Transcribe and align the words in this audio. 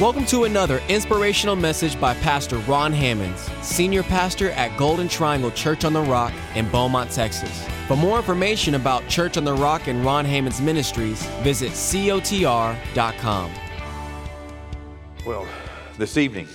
Welcome 0.00 0.26
to 0.26 0.42
another 0.42 0.82
inspirational 0.88 1.54
message 1.54 2.00
by 2.00 2.14
Pastor 2.14 2.58
Ron 2.58 2.92
Hammonds, 2.92 3.48
Senior 3.62 4.02
Pastor 4.02 4.50
at 4.50 4.76
Golden 4.76 5.06
Triangle 5.06 5.52
Church 5.52 5.84
on 5.84 5.92
the 5.92 6.00
Rock 6.00 6.32
in 6.56 6.68
Beaumont, 6.68 7.12
Texas. 7.12 7.64
For 7.86 7.96
more 7.96 8.16
information 8.18 8.74
about 8.74 9.06
Church 9.06 9.36
on 9.36 9.44
the 9.44 9.54
Rock 9.54 9.86
and 9.86 10.04
Ron 10.04 10.24
Hammonds 10.24 10.60
Ministries, 10.60 11.24
visit 11.44 11.70
cotr.com. 11.70 13.52
Well, 15.24 15.46
this 15.96 16.16
evening, 16.16 16.48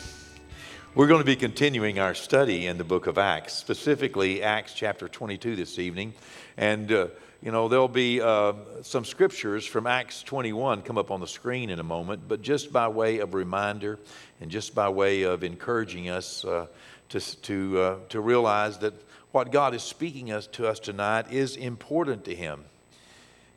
we're 0.94 1.08
going 1.08 1.22
to 1.22 1.26
be 1.26 1.38
continuing 1.38 1.98
our 1.98 2.16
study 2.16 2.68
in 2.68 2.78
the 2.78 2.84
book 2.84 3.08
of 3.08 3.18
Acts, 3.18 3.54
specifically 3.54 4.44
Acts 4.44 4.74
chapter 4.74 5.08
22 5.08 5.56
this 5.56 5.80
evening. 5.80 6.14
And 6.58 6.92
uh, 6.92 7.08
you 7.42 7.52
know, 7.52 7.70
there'll 7.70 7.88
be 7.88 8.20
uh, 8.20 8.52
some 8.82 9.06
scriptures 9.06 9.66
from 9.66 9.88
Acts 9.88 10.24
21 10.24 10.82
come 10.82 10.98
up 10.98 11.10
on 11.10 11.22
the 11.22 11.28
screen 11.28 11.70
in 11.70 11.80
a 11.80 11.84
moment, 11.84 12.24
but 12.28 12.42
just 12.42 12.74
by 12.74 12.90
way 12.90 13.20
of 13.20 13.34
reminder 13.34 13.98
and 14.42 14.52
just 14.52 14.76
by 14.76 14.90
way 14.90 15.22
of 15.22 15.44
encouraging 15.44 16.10
us 16.10 16.44
uh, 16.44 16.68
to, 17.08 17.20
to, 17.42 17.80
uh, 17.80 17.96
to 18.10 18.20
realize 18.20 18.80
that 18.80 18.94
what 19.32 19.54
God 19.54 19.74
is 19.74 19.84
speaking 19.84 20.34
us, 20.34 20.48
to 20.48 20.68
us 20.68 20.80
tonight 20.80 21.32
is 21.32 21.56
important 21.56 22.26
to 22.26 22.36
Him. 22.36 22.66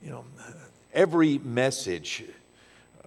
You 0.01 0.11
know, 0.11 0.25
every 0.93 1.39
message 1.39 2.23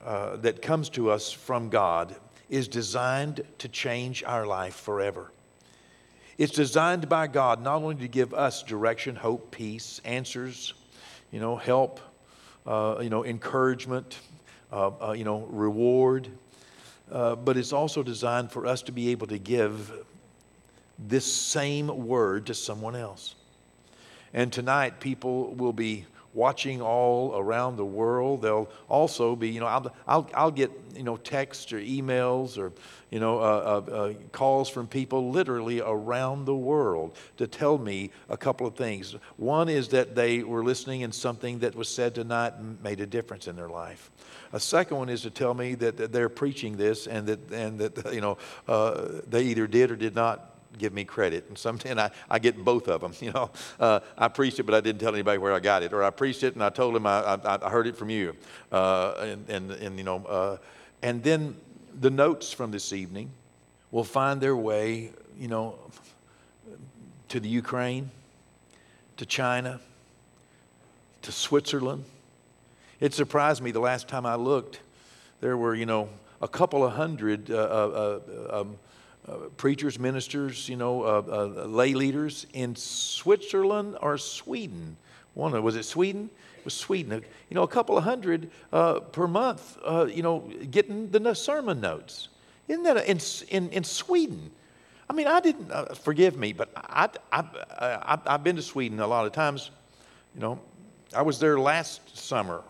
uh, 0.03 0.35
that 0.37 0.61
comes 0.61 0.89
to 0.89 1.09
us 1.09 1.31
from 1.31 1.69
God 1.69 2.15
is 2.49 2.67
designed 2.67 3.45
to 3.59 3.69
change 3.69 4.23
our 4.23 4.45
life 4.45 4.75
forever. 4.75 5.31
It's 6.37 6.51
designed 6.51 7.07
by 7.07 7.27
God 7.27 7.61
not 7.61 7.81
only 7.81 7.95
to 7.95 8.07
give 8.07 8.33
us 8.33 8.61
direction, 8.61 9.15
hope, 9.15 9.51
peace, 9.51 10.01
answers, 10.03 10.73
you 11.31 11.39
know, 11.39 11.55
help, 11.55 12.01
uh, 12.65 12.97
you 13.01 13.09
know, 13.09 13.23
encouragement, 13.23 14.19
uh, 14.71 14.91
uh, 15.01 15.11
you 15.13 15.23
know, 15.23 15.47
reward, 15.49 16.27
uh, 17.11 17.35
but 17.35 17.55
it's 17.55 17.71
also 17.71 18.03
designed 18.03 18.51
for 18.51 18.65
us 18.65 18.81
to 18.81 18.91
be 18.91 19.09
able 19.09 19.27
to 19.27 19.37
give 19.37 19.93
this 20.99 21.31
same 21.31 22.05
word 22.05 22.47
to 22.47 22.53
someone 22.53 22.95
else. 22.95 23.35
And 24.33 24.51
tonight, 24.51 24.99
people 24.99 25.53
will 25.55 25.73
be 25.73 26.05
watching 26.35 26.81
all 26.81 27.35
around 27.35 27.77
the 27.77 27.85
world. 27.85 28.41
They'll 28.41 28.69
also 28.89 29.35
be, 29.35 29.49
you 29.49 29.61
know, 29.61 29.65
I'll, 29.65 29.95
I'll, 30.05 30.29
I'll 30.33 30.51
get, 30.51 30.69
you 30.95 31.03
know, 31.03 31.17
texts 31.17 31.71
or 31.71 31.79
emails 31.79 32.57
or, 32.57 32.73
you 33.09 33.19
know, 33.19 33.39
uh, 33.39 33.41
uh, 33.41 33.91
uh, 33.91 34.13
calls 34.31 34.69
from 34.69 34.87
people 34.87 35.31
literally 35.31 35.81
around 35.81 36.45
the 36.45 36.55
world 36.55 37.17
to 37.37 37.47
tell 37.47 37.77
me 37.77 38.11
a 38.29 38.37
couple 38.37 38.67
of 38.67 38.75
things. 38.75 39.15
One 39.37 39.69
is 39.69 39.87
that 39.89 40.15
they 40.15 40.43
were 40.43 40.63
listening 40.63 41.03
and 41.03 41.15
something 41.15 41.59
that 41.59 41.73
was 41.73 41.87
said 41.87 42.13
tonight 42.13 42.53
made 42.83 42.99
a 42.99 43.07
difference 43.07 43.47
in 43.47 43.55
their 43.55 43.69
life. 43.69 44.11
A 44.51 44.59
second 44.59 44.97
one 44.97 45.09
is 45.09 45.21
to 45.21 45.29
tell 45.29 45.53
me 45.53 45.75
that, 45.75 45.97
that 45.97 46.11
they're 46.11 46.29
preaching 46.29 46.77
this 46.77 47.07
and 47.07 47.27
that, 47.27 47.51
and 47.51 47.79
that 47.79 48.13
you 48.13 48.21
know, 48.21 48.37
uh, 48.67 49.07
they 49.27 49.43
either 49.43 49.67
did 49.67 49.91
or 49.91 49.95
did 49.95 50.15
not 50.15 50.54
give 50.77 50.93
me 50.93 51.03
credit. 51.03 51.45
And 51.47 51.57
sometimes 51.57 51.99
I, 51.99 52.11
I 52.29 52.39
get 52.39 52.63
both 52.63 52.87
of 52.87 53.01
them. 53.01 53.13
You 53.25 53.31
know, 53.31 53.49
uh, 53.79 54.01
I 54.17 54.27
preached 54.27 54.59
it, 54.59 54.63
but 54.63 54.75
I 54.75 54.81
didn't 54.81 54.99
tell 54.99 55.13
anybody 55.13 55.39
where 55.39 55.53
I 55.53 55.59
got 55.59 55.81
it. 55.81 55.93
Or 55.93 56.03
I 56.03 56.11
preached 56.11 56.43
it 56.43 56.53
and 56.53 56.63
I 56.63 56.69
told 56.69 56.93
them 56.93 57.07
I, 57.07 57.21
I, 57.21 57.65
I 57.65 57.69
heard 57.69 57.87
it 57.87 57.97
from 57.97 58.11
you. 58.11 58.35
Uh, 58.71 59.13
and, 59.19 59.49
and, 59.49 59.71
and, 59.71 59.97
you 59.97 60.03
know, 60.03 60.23
uh, 60.25 60.57
and 61.01 61.23
then 61.23 61.55
the 61.99 62.09
notes 62.11 62.51
from 62.51 62.71
this 62.71 62.93
evening 62.93 63.31
will 63.91 64.03
find 64.03 64.41
their 64.41 64.55
way, 64.55 65.11
you 65.39 65.47
know, 65.47 65.79
to 67.29 67.39
the 67.39 67.49
Ukraine, 67.49 68.11
to 69.17 69.25
China, 69.25 69.79
to 71.21 71.31
Switzerland. 71.31 72.05
It 72.99 73.13
surprised 73.13 73.61
me 73.63 73.71
the 73.71 73.79
last 73.79 74.07
time 74.07 74.25
I 74.25 74.35
looked, 74.35 74.79
there 75.41 75.57
were, 75.57 75.75
you 75.75 75.85
know, 75.85 76.09
a 76.41 76.47
couple 76.47 76.83
of 76.83 76.93
hundred 76.93 77.49
uh, 77.49 77.55
uh, 77.55 78.19
uh 78.51 78.61
um, 78.61 78.77
preachers, 79.57 79.99
ministers, 79.99 80.69
you 80.69 80.75
know, 80.75 81.03
uh, 81.03 81.23
uh, 81.27 81.65
lay 81.65 81.93
leaders 81.93 82.45
in 82.53 82.75
Switzerland 82.75 83.97
or 84.01 84.17
Sweden. 84.17 84.97
One 85.33 85.61
was 85.63 85.75
it 85.75 85.83
Sweden? 85.83 86.29
It 86.57 86.65
was 86.65 86.73
Sweden. 86.73 87.11
You 87.49 87.55
know, 87.55 87.63
a 87.63 87.67
couple 87.67 87.97
of 87.97 88.03
hundred 88.03 88.49
uh, 88.71 88.99
per 88.99 89.27
month. 89.27 89.77
Uh, 89.83 90.05
you 90.05 90.23
know, 90.23 90.49
getting 90.71 91.09
the 91.09 91.33
sermon 91.33 91.81
notes. 91.81 92.29
Isn't 92.67 92.83
that 92.83 92.97
a, 92.97 93.09
in, 93.09 93.19
in 93.49 93.69
in 93.69 93.83
Sweden? 93.83 94.51
I 95.09 95.13
mean, 95.13 95.27
I 95.27 95.39
didn't. 95.39 95.71
Uh, 95.71 95.93
forgive 95.93 96.37
me, 96.37 96.53
but 96.53 96.69
I, 96.75 97.09
I, 97.31 98.17
I've 98.25 98.43
been 98.43 98.55
to 98.55 98.61
Sweden 98.61 98.99
a 98.99 99.07
lot 99.07 99.25
of 99.25 99.33
times. 99.33 99.69
You 100.33 100.41
know, 100.41 100.59
I 101.15 101.21
was 101.21 101.39
there 101.39 101.59
last 101.59 102.17
summer. 102.17 102.63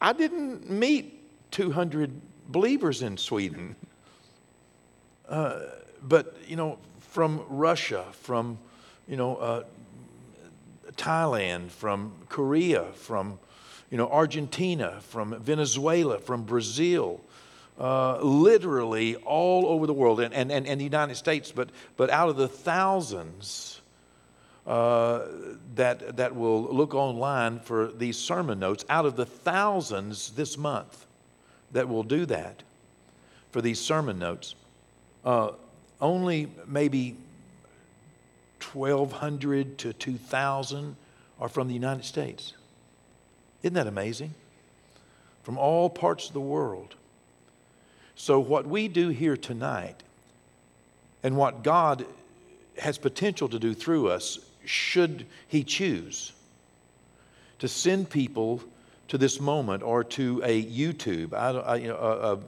I 0.00 0.12
didn't 0.12 0.68
meet 0.70 1.50
200 1.52 2.10
believers 2.48 3.02
in 3.02 3.16
Sweden. 3.16 3.76
Uh, 5.28 5.60
but, 6.02 6.36
you 6.46 6.56
know, 6.56 6.78
from 6.98 7.42
Russia, 7.48 8.04
from, 8.12 8.58
you 9.08 9.16
know, 9.16 9.36
uh, 9.36 9.64
Thailand, 10.96 11.70
from 11.70 12.12
Korea, 12.28 12.84
from, 12.94 13.38
you 13.90 13.98
know, 13.98 14.08
Argentina, 14.08 15.00
from 15.00 15.38
Venezuela, 15.40 16.18
from 16.18 16.44
Brazil, 16.44 17.20
uh, 17.78 18.18
literally 18.20 19.16
all 19.16 19.66
over 19.66 19.86
the 19.86 19.92
world 19.92 20.20
and, 20.20 20.32
and, 20.32 20.50
and, 20.50 20.66
and 20.66 20.80
the 20.80 20.84
United 20.84 21.14
States, 21.16 21.52
but, 21.52 21.68
but 21.96 22.08
out 22.10 22.28
of 22.28 22.36
the 22.36 22.48
thousands 22.48 23.80
uh, 24.66 25.26
that, 25.74 26.16
that 26.16 26.34
will 26.34 26.62
look 26.62 26.94
online 26.94 27.60
for 27.60 27.88
these 27.88 28.16
sermon 28.16 28.58
notes, 28.58 28.84
out 28.88 29.06
of 29.06 29.16
the 29.16 29.26
thousands 29.26 30.30
this 30.30 30.56
month 30.56 31.06
that 31.72 31.88
will 31.88 32.02
do 32.02 32.26
that 32.26 32.62
for 33.50 33.60
these 33.60 33.80
sermon 33.80 34.18
notes, 34.18 34.54
uh, 35.26 35.50
only 36.00 36.48
maybe 36.66 37.16
1,200 38.72 39.76
to 39.78 39.92
2,000 39.92 40.96
are 41.40 41.48
from 41.48 41.68
the 41.68 41.74
United 41.74 42.04
States. 42.04 42.54
Isn't 43.62 43.74
that 43.74 43.88
amazing? 43.88 44.34
From 45.42 45.58
all 45.58 45.90
parts 45.90 46.28
of 46.28 46.32
the 46.32 46.40
world. 46.40 46.94
So, 48.14 48.40
what 48.40 48.66
we 48.66 48.88
do 48.88 49.08
here 49.08 49.36
tonight 49.36 50.02
and 51.22 51.36
what 51.36 51.62
God 51.62 52.06
has 52.78 52.96
potential 52.96 53.48
to 53.48 53.58
do 53.58 53.74
through 53.74 54.08
us, 54.08 54.38
should 54.64 55.26
He 55.48 55.64
choose 55.64 56.32
to 57.58 57.68
send 57.68 58.10
people 58.10 58.62
to 59.08 59.18
this 59.18 59.40
moment 59.40 59.82
or 59.82 60.02
to 60.04 60.42
a 60.44 60.64
YouTube 60.64 61.32
I, 61.32 61.50
I, 61.50 61.76
you 61.76 61.88
know, 61.88 61.96
a, 61.96 62.34
a 62.34 62.38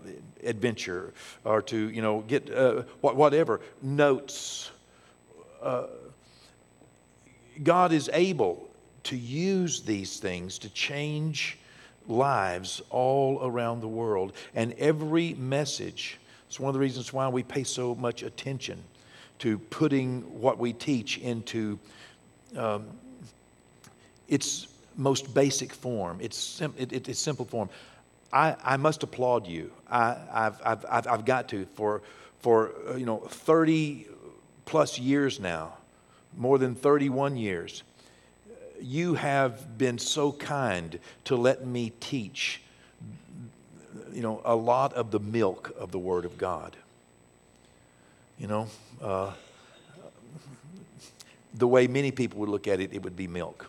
adventure 0.44 1.12
or 1.44 1.62
to 1.62 1.90
you 1.90 2.02
know 2.02 2.20
get 2.20 2.52
uh, 2.52 2.82
whatever 3.00 3.60
notes. 3.82 4.70
Uh, 5.62 5.86
God 7.62 7.92
is 7.92 8.08
able 8.12 8.68
to 9.04 9.16
use 9.16 9.80
these 9.80 10.18
things 10.18 10.58
to 10.58 10.68
change 10.70 11.58
lives 12.06 12.80
all 12.90 13.40
around 13.44 13.80
the 13.80 13.88
world, 13.88 14.32
and 14.54 14.72
every 14.74 15.34
message. 15.34 16.18
It's 16.46 16.58
one 16.58 16.68
of 16.70 16.74
the 16.74 16.80
reasons 16.80 17.12
why 17.12 17.28
we 17.28 17.42
pay 17.42 17.64
so 17.64 17.94
much 17.94 18.22
attention 18.22 18.82
to 19.40 19.58
putting 19.58 20.22
what 20.40 20.58
we 20.58 20.72
teach 20.72 21.18
into 21.18 21.78
um, 22.56 22.86
its 24.28 24.68
most 24.96 25.32
basic 25.32 25.72
form, 25.72 26.18
its, 26.20 26.36
sim- 26.36 26.74
it, 26.76 26.92
it, 26.92 27.08
its 27.08 27.20
simple 27.20 27.44
form. 27.44 27.68
I, 28.32 28.56
I 28.62 28.76
must 28.76 29.02
applaud 29.02 29.46
you. 29.46 29.70
I, 29.90 30.16
have 30.32 30.60
I've, 30.64 30.84
I've, 30.90 31.06
I've 31.06 31.24
got 31.24 31.48
to. 31.50 31.66
For, 31.74 32.02
for 32.40 32.72
uh, 32.88 32.96
you 32.96 33.06
know, 33.06 33.18
30 33.18 34.06
plus 34.64 34.98
years 34.98 35.40
now, 35.40 35.74
more 36.36 36.58
than 36.58 36.74
31 36.74 37.36
years, 37.36 37.82
you 38.80 39.14
have 39.14 39.78
been 39.78 39.98
so 39.98 40.32
kind 40.32 40.98
to 41.24 41.36
let 41.36 41.66
me 41.66 41.92
teach, 42.00 42.60
you 44.12 44.22
know, 44.22 44.40
a 44.44 44.54
lot 44.54 44.92
of 44.92 45.10
the 45.10 45.18
milk 45.18 45.74
of 45.78 45.90
the 45.90 45.98
Word 45.98 46.24
of 46.24 46.38
God. 46.38 46.76
You 48.38 48.46
know, 48.46 48.68
uh, 49.02 49.32
the 51.54 51.66
way 51.66 51.86
many 51.88 52.12
people 52.12 52.38
would 52.40 52.48
look 52.48 52.68
at 52.68 52.78
it, 52.80 52.92
it 52.92 53.02
would 53.02 53.16
be 53.16 53.26
milk. 53.26 53.68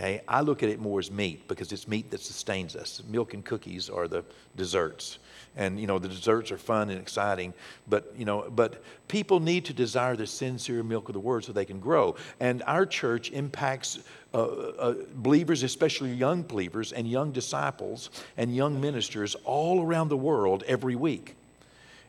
Okay, 0.00 0.22
I 0.26 0.40
look 0.40 0.62
at 0.62 0.70
it 0.70 0.80
more 0.80 0.98
as 0.98 1.10
meat 1.10 1.46
because 1.46 1.72
it's 1.72 1.86
meat 1.86 2.10
that 2.10 2.22
sustains 2.22 2.74
us. 2.74 3.02
Milk 3.06 3.34
and 3.34 3.44
cookies 3.44 3.90
are 3.90 4.08
the 4.08 4.24
desserts. 4.56 5.18
And 5.56 5.78
you 5.78 5.86
know, 5.86 5.98
the 5.98 6.08
desserts 6.08 6.50
are 6.50 6.56
fun 6.56 6.88
and 6.88 6.98
exciting, 6.98 7.52
but 7.86 8.10
you 8.16 8.24
know, 8.24 8.48
but 8.48 8.82
people 9.08 9.40
need 9.40 9.66
to 9.66 9.74
desire 9.74 10.16
the 10.16 10.26
sincere 10.26 10.82
milk 10.82 11.10
of 11.10 11.12
the 11.12 11.20
word 11.20 11.44
so 11.44 11.52
they 11.52 11.66
can 11.66 11.80
grow. 11.80 12.16
And 12.40 12.62
our 12.66 12.86
church 12.86 13.30
impacts 13.32 13.98
uh, 14.32 14.38
uh, 14.38 14.94
believers, 15.16 15.64
especially 15.64 16.14
young 16.14 16.44
believers 16.44 16.92
and 16.92 17.06
young 17.06 17.30
disciples 17.30 18.08
and 18.38 18.56
young 18.56 18.80
ministers 18.80 19.34
all 19.44 19.84
around 19.84 20.08
the 20.08 20.16
world 20.16 20.64
every 20.66 20.96
week. 20.96 21.36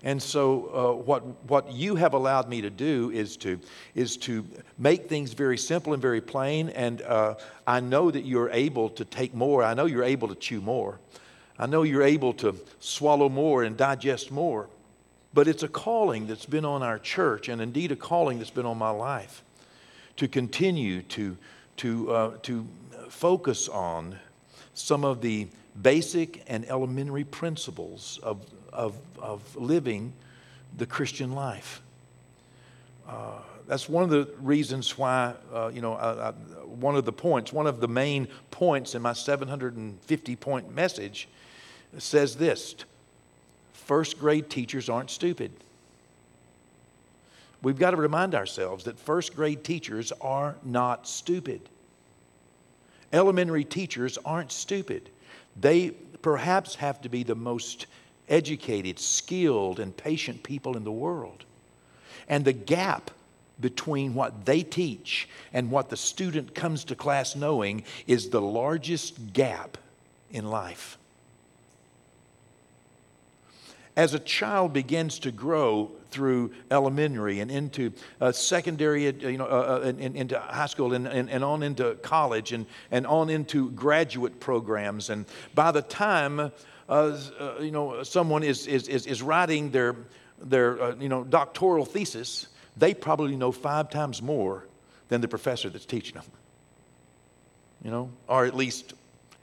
And 0.03 0.21
so, 0.21 0.69
uh, 0.74 1.01
what, 1.03 1.21
what 1.48 1.71
you 1.71 1.95
have 1.95 2.13
allowed 2.13 2.50
me 2.50 2.62
to 2.62 2.71
do 2.71 3.12
is 3.12 3.38
to, 3.38 3.59
is 3.94 4.18
to 4.18 4.44
make 4.80 5.07
things 5.07 5.33
very 5.33 5.57
simple 5.57 5.94
and 5.94 6.01
very 6.01 6.21
plain. 6.21 6.69
And 6.69 7.03
uh, 7.03 7.36
I 7.68 7.81
know 7.81 8.09
that 8.09 8.25
you're 8.25 8.50
able 8.50 8.89
to 8.89 9.06
take 9.06 9.36
more. 9.36 9.63
I 9.63 9.75
know 9.75 9.86
you're 9.86 10.03
able 10.03 10.27
to 10.30 10.36
chew 10.36 10.59
more. 10.59 11.00
I 11.59 11.68
know 11.68 11.83
you're 11.83 12.01
able 12.01 12.33
to 12.33 12.56
swallow 12.80 13.30
more 13.30 13.63
and 13.63 13.77
digest 13.77 14.31
more. 14.31 14.68
But 15.33 15.48
it's 15.48 15.63
a 15.63 15.68
calling 15.68 16.27
that's 16.27 16.45
been 16.45 16.65
on 16.65 16.83
our 16.83 17.00
church, 17.00 17.48
and 17.48 17.62
indeed 17.62 17.92
a 17.92 17.95
calling 17.95 18.39
that's 18.39 18.50
been 18.50 18.65
on 18.65 18.77
my 18.77 18.89
life 18.89 19.44
to 20.18 20.27
continue 20.27 21.03
to, 21.03 21.38
to, 21.77 22.12
uh, 22.12 22.38
to 22.44 22.68
focus 23.09 23.69
on 23.69 24.19
some 24.74 25.06
of 25.06 25.21
the 25.21 25.48
basic 25.81 26.44
and 26.48 26.65
elementary 26.69 27.24
principles 27.24 28.19
of, 28.24 28.45
of, 28.73 28.95
of 29.19 29.56
living 29.56 30.13
the 30.77 30.85
Christian 30.85 31.33
life. 31.33 31.81
Uh, 33.07 33.39
that's 33.68 33.88
one 33.88 34.03
of 34.03 34.09
the 34.09 34.29
reasons 34.41 34.97
why, 34.97 35.33
uh, 35.53 35.71
you 35.73 35.81
know, 35.81 35.94
I, 35.94 36.29
I, 36.29 36.31
one 36.31 36.95
of 36.95 37.06
the 37.06 37.12
points, 37.12 37.53
one 37.53 37.68
of 37.68 37.79
the 37.79 37.88
main 37.88 38.27
points 38.50 38.95
in 38.95 39.01
my 39.01 39.13
750 39.13 40.35
point 40.35 40.73
message 40.73 41.27
says 41.97 42.35
this 42.35 42.75
first 43.73 44.19
grade 44.19 44.50
teachers 44.50 44.89
aren't 44.89 45.09
stupid. 45.09 45.51
We've 47.62 47.77
got 47.77 47.91
to 47.91 47.97
remind 47.97 48.33
ourselves 48.33 48.85
that 48.85 48.97
first 48.97 49.35
grade 49.35 49.63
teachers 49.63 50.12
are 50.21 50.56
not 50.63 51.07
stupid. 51.07 51.62
Elementary 53.13 53.63
teachers 53.63 54.17
aren't 54.25 54.51
stupid. 54.51 55.09
They 55.59 55.91
perhaps 56.21 56.75
have 56.75 57.01
to 57.01 57.09
be 57.09 57.24
the 57.24 57.35
most 57.35 57.85
educated, 58.31 58.98
skilled, 58.98 59.80
and 59.80 59.95
patient 59.95 60.42
people 60.42 60.75
in 60.75 60.83
the 60.83 60.92
world. 60.92 61.44
And 62.28 62.44
the 62.45 62.54
gap 62.54 63.12
between 63.60 64.16
what 64.16 64.45
they 64.45 64.63
teach 64.63 65.30
and 65.54 65.69
what 65.69 65.89
the 65.89 65.98
student 65.98 66.56
comes 66.56 66.83
to 66.86 66.95
class 66.95 67.36
knowing 67.36 67.83
is 68.07 68.30
the 68.30 68.42
largest 68.42 69.33
gap 69.33 69.78
in 70.31 70.50
life. 70.50 70.98
As 73.95 74.13
a 74.13 74.19
child 74.19 74.73
begins 74.73 75.19
to 75.19 75.31
grow 75.31 75.91
through 76.11 76.51
elementary 76.69 77.39
and 77.39 77.49
into 77.49 77.93
uh, 78.19 78.31
secondary, 78.31 79.07
uh, 79.07 79.11
you 79.11 79.38
know, 79.38 79.45
uh, 79.45 79.81
uh, 79.83 79.88
into 79.97 80.39
high 80.39 80.65
school 80.67 80.93
and, 80.93 81.07
and, 81.07 81.29
and, 81.29 81.43
on 81.43 81.63
into 81.63 81.95
college 81.95 82.51
and, 82.51 82.65
and 82.91 83.07
on 83.07 83.29
into 83.29 83.71
graduate 83.71 84.39
programs. 84.39 85.09
And 85.09 85.25
by 85.55 85.71
the 85.71 85.81
time, 85.81 86.39
uh, 86.39 86.51
uh, 86.89 87.19
you 87.59 87.71
know, 87.71 88.03
someone 88.03 88.43
is, 88.43 88.67
is, 88.67 88.88
is, 88.88 89.07
is 89.07 89.21
writing 89.21 89.71
their, 89.71 89.95
their 90.41 90.95
you 90.95 91.09
know, 91.09 91.23
doctoral 91.23 91.85
thesis, 91.85 92.47
they 92.77 92.93
probably 92.93 93.35
know 93.35 93.51
five 93.51 93.89
times 93.89 94.21
more 94.21 94.65
than 95.07 95.21
the 95.21 95.27
professor 95.27 95.69
that's 95.69 95.85
teaching 95.85 96.15
them. 96.15 96.25
You 97.83 97.91
know, 97.91 98.11
or 98.27 98.45
at 98.45 98.55
least 98.55 98.93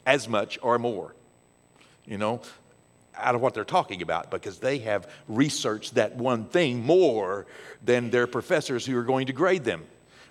as 0.06 0.28
much 0.28 0.58
or 0.62 0.78
more. 0.78 1.14
You 2.06 2.18
know, 2.18 2.40
out 3.20 3.35
of 3.35 3.41
what 3.41 3.55
they're 3.55 3.65
talking 3.65 4.03
about 4.03 4.31
because 4.31 4.59
they 4.59 4.79
have 4.79 5.11
researched 5.29 5.94
that 5.94 6.17
one 6.17 6.44
thing 6.44 6.85
more 6.85 7.47
than 7.85 8.11
their 8.11 8.26
professors 8.26 8.85
who 8.85 8.97
are 8.97 9.05
going 9.05 9.26
to 9.26 9.32
grade 9.32 9.65
them 9.65 9.85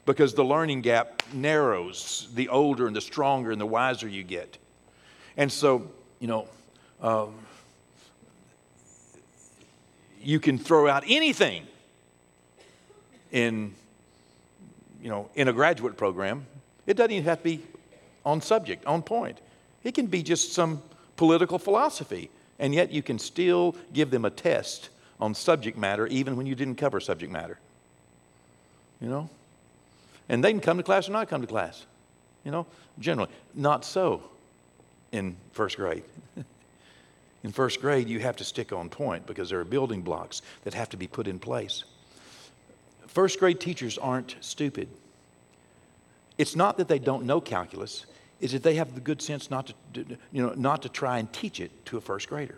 because 0.06 0.34
the 0.34 0.44
learning 0.44 0.82
gap 0.82 1.22
narrows 1.34 2.30
the 2.34 2.50
older 2.50 2.88
and 2.88 2.96
the 2.96 3.02
stronger 3.02 3.52
and 3.52 3.60
the 3.60 3.66
wiser 3.66 4.08
you 4.08 4.24
get. 4.24 4.58
And 5.36 5.52
so, 5.52 5.92
you 6.20 6.28
know, 6.28 6.48
um, 7.02 7.36
you 10.22 10.40
can 10.40 10.58
throw 10.58 10.88
out 10.88 11.04
anything 11.08 11.68
in, 13.32 13.74
you 15.02 15.10
know, 15.10 15.30
in 15.36 15.48
a 15.48 15.54
graduate 15.54 15.98
program. 15.98 16.46
It 16.86 16.96
doesn't 16.96 17.12
even 17.12 17.26
have 17.26 17.40
to 17.40 17.44
be 17.44 17.64
on 18.26 18.42
subject, 18.42 18.86
on 18.86 19.02
point. 19.02 19.40
It 19.84 19.94
can 19.94 20.08
be 20.08 20.24
just 20.24 20.54
some 20.54 20.82
political 21.18 21.60
philosophy 21.60 22.30
and 22.60 22.74
yet 22.74 22.92
you 22.92 23.04
can 23.04 23.20
still 23.20 23.76
give 23.94 24.12
them 24.12 24.26
a 24.26 24.30
test 24.30 24.90
on 25.20 25.34
subject 25.34 25.78
matter 25.78 26.08
even 26.08 26.36
when 26.36 26.46
you 26.46 26.56
didn't 26.56 26.76
cover 26.76 27.00
subject 27.00 27.32
matter. 27.32 27.60
You 29.02 29.10
know? 29.10 29.30
And 30.30 30.44
they 30.44 30.52
can 30.52 30.60
come 30.60 30.78
to 30.78 30.84
class 30.84 31.08
or 31.08 31.12
not 31.12 31.30
come 31.30 31.42
to 31.42 31.48
class. 31.48 31.86
You 32.44 32.52
know, 32.52 32.66
generally. 33.00 33.32
Not 33.54 33.86
so 33.86 34.24
in 35.12 35.36
first 35.52 35.78
grade. 35.78 36.04
in 37.44 37.52
first 37.52 37.82
grade, 37.82 38.08
you 38.10 38.20
have 38.20 38.36
to 38.38 38.44
stick 38.44 38.72
on 38.72 38.90
point 38.90 39.26
because 39.26 39.50
there 39.50 39.60
are 39.60 39.66
building 39.66 40.02
blocks 40.02 40.42
that 40.64 40.74
have 40.74 40.90
to 40.90 40.98
be 40.98 41.08
put 41.08 41.28
in 41.28 41.40
place. 41.40 41.84
First 43.08 43.40
grade 43.40 43.60
teachers 43.60 43.98
aren't 43.98 44.36
stupid. 44.42 44.88
It's 46.38 46.56
not 46.56 46.78
that 46.78 46.88
they 46.88 47.00
don't 47.00 47.26
know 47.26 47.42
calculus, 47.42 48.06
is 48.40 48.52
that 48.52 48.64
they 48.64 48.76
have 48.76 48.94
the 48.94 49.02
good 49.02 49.22
sense 49.22 49.50
not 49.50 49.74
to, 49.94 50.06
you 50.32 50.46
know, 50.46 50.54
not 50.56 50.82
to 50.84 50.90
try 50.90 51.18
and 51.18 51.32
teach 51.34 51.60
it 51.60 51.72
to 51.86 51.98
a 51.98 52.02
first 52.02 52.30
grader. 52.30 52.58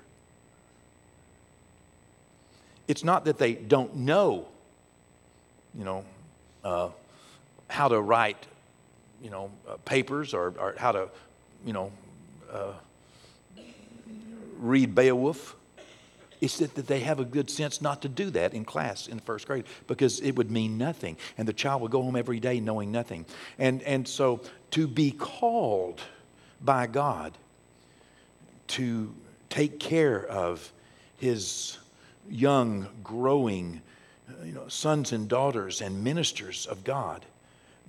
It's 2.88 3.04
not 3.04 3.26
that 3.26 3.38
they 3.38 3.54
don't 3.54 3.96
know, 3.96 4.48
you 5.78 5.86
know, 5.86 6.04
uh, 6.64 6.90
how 7.68 7.88
to 7.88 8.02
write, 8.02 8.48
you 9.22 9.30
know, 9.30 9.52
uh, 9.70 9.76
papers 9.86 10.34
or, 10.34 10.54
or, 10.60 10.76
how 10.78 10.92
to, 10.92 11.10
you 11.66 11.74
know, 11.74 11.92
uh, 12.52 12.74
read 14.58 14.96
Beowulf. 14.96 15.56
It's 16.41 16.57
that, 16.59 16.75
that 16.75 16.88
they 16.88 17.01
have 17.01 17.19
a 17.19 17.25
good 17.25 17.50
sense 17.50 17.81
not 17.81 18.01
to 18.03 18.09
do 18.09 18.30
that 18.31 18.53
in 18.53 18.63
class 18.63 19.07
in 19.07 19.18
the 19.18 19.24
first 19.24 19.45
grade 19.45 19.65
because 19.88 20.19
it 20.21 20.31
would 20.36 20.50
mean 20.50 20.77
nothing. 20.77 21.18
And 21.38 21.47
the 21.47 21.53
child 21.53 21.81
would 21.81 21.91
go 21.91 22.01
home 22.01 22.15
every 22.15 22.39
day 22.39 22.59
knowing 22.59 22.91
nothing. 22.91 23.25
And, 23.57 23.81
and 23.83 24.07
so 24.07 24.41
to 24.71 24.88
be 24.88 25.12
called 25.12 26.01
by 26.62 26.88
God 26.88 27.38
to 28.68 29.13
take 29.50 29.80
care 29.80 30.25
of 30.25 30.71
his 31.18 31.77
young, 32.30 32.88
growing 33.03 33.81
uh, 34.30 34.44
you 34.44 34.53
know, 34.53 34.68
sons 34.68 35.12
and 35.12 35.27
daughters 35.27 35.81
and 35.81 36.03
ministers 36.03 36.65
of 36.68 36.83
God 36.83 37.25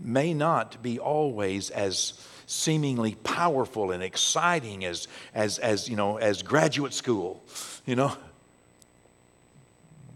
may 0.00 0.32
not 0.32 0.82
be 0.82 0.99
always 0.99 1.70
as 1.70 2.14
seemingly 2.46 3.14
powerful 3.17 3.93
and 3.93 4.03
exciting 4.03 4.85
as, 4.85 5.06
as, 5.35 5.58
as, 5.58 5.88
you 5.88 5.94
know, 5.94 6.17
as 6.17 6.43
graduate 6.43 6.94
school, 6.94 7.44
you 7.87 7.94
know. 7.94 8.12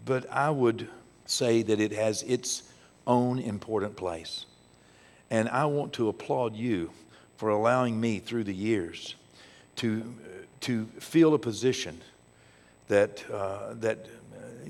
But 0.05 0.31
I 0.31 0.51
would 0.51 0.87
say 1.25 1.63
that 1.63 1.79
it 1.79 1.91
has 1.91 2.21
its 2.23 2.63
own 3.07 3.39
important 3.39 3.95
place. 3.95 4.45
And 5.31 5.49
I 5.49 5.65
want 5.65 5.93
to 5.93 6.07
applaud 6.09 6.55
you 6.55 6.91
for 7.37 7.49
allowing 7.49 7.99
me 7.99 8.19
through 8.19 8.43
the 8.43 8.53
years 8.53 9.15
to, 9.77 10.15
to 10.61 10.85
feel 10.99 11.33
a 11.33 11.39
position 11.39 11.99
that, 12.87 13.23
uh, 13.31 13.73
that 13.75 14.05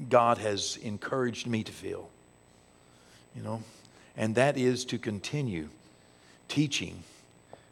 God 0.10 0.38
has 0.38 0.78
encouraged 0.78 1.48
me 1.48 1.64
to 1.64 1.72
feel. 1.72 2.10
You 3.36 3.44
know, 3.44 3.64
and 4.16 4.36
that 4.36 4.58
is 4.58 4.86
to 4.86 4.98
continue 4.98 5.68
teaching 6.48 7.04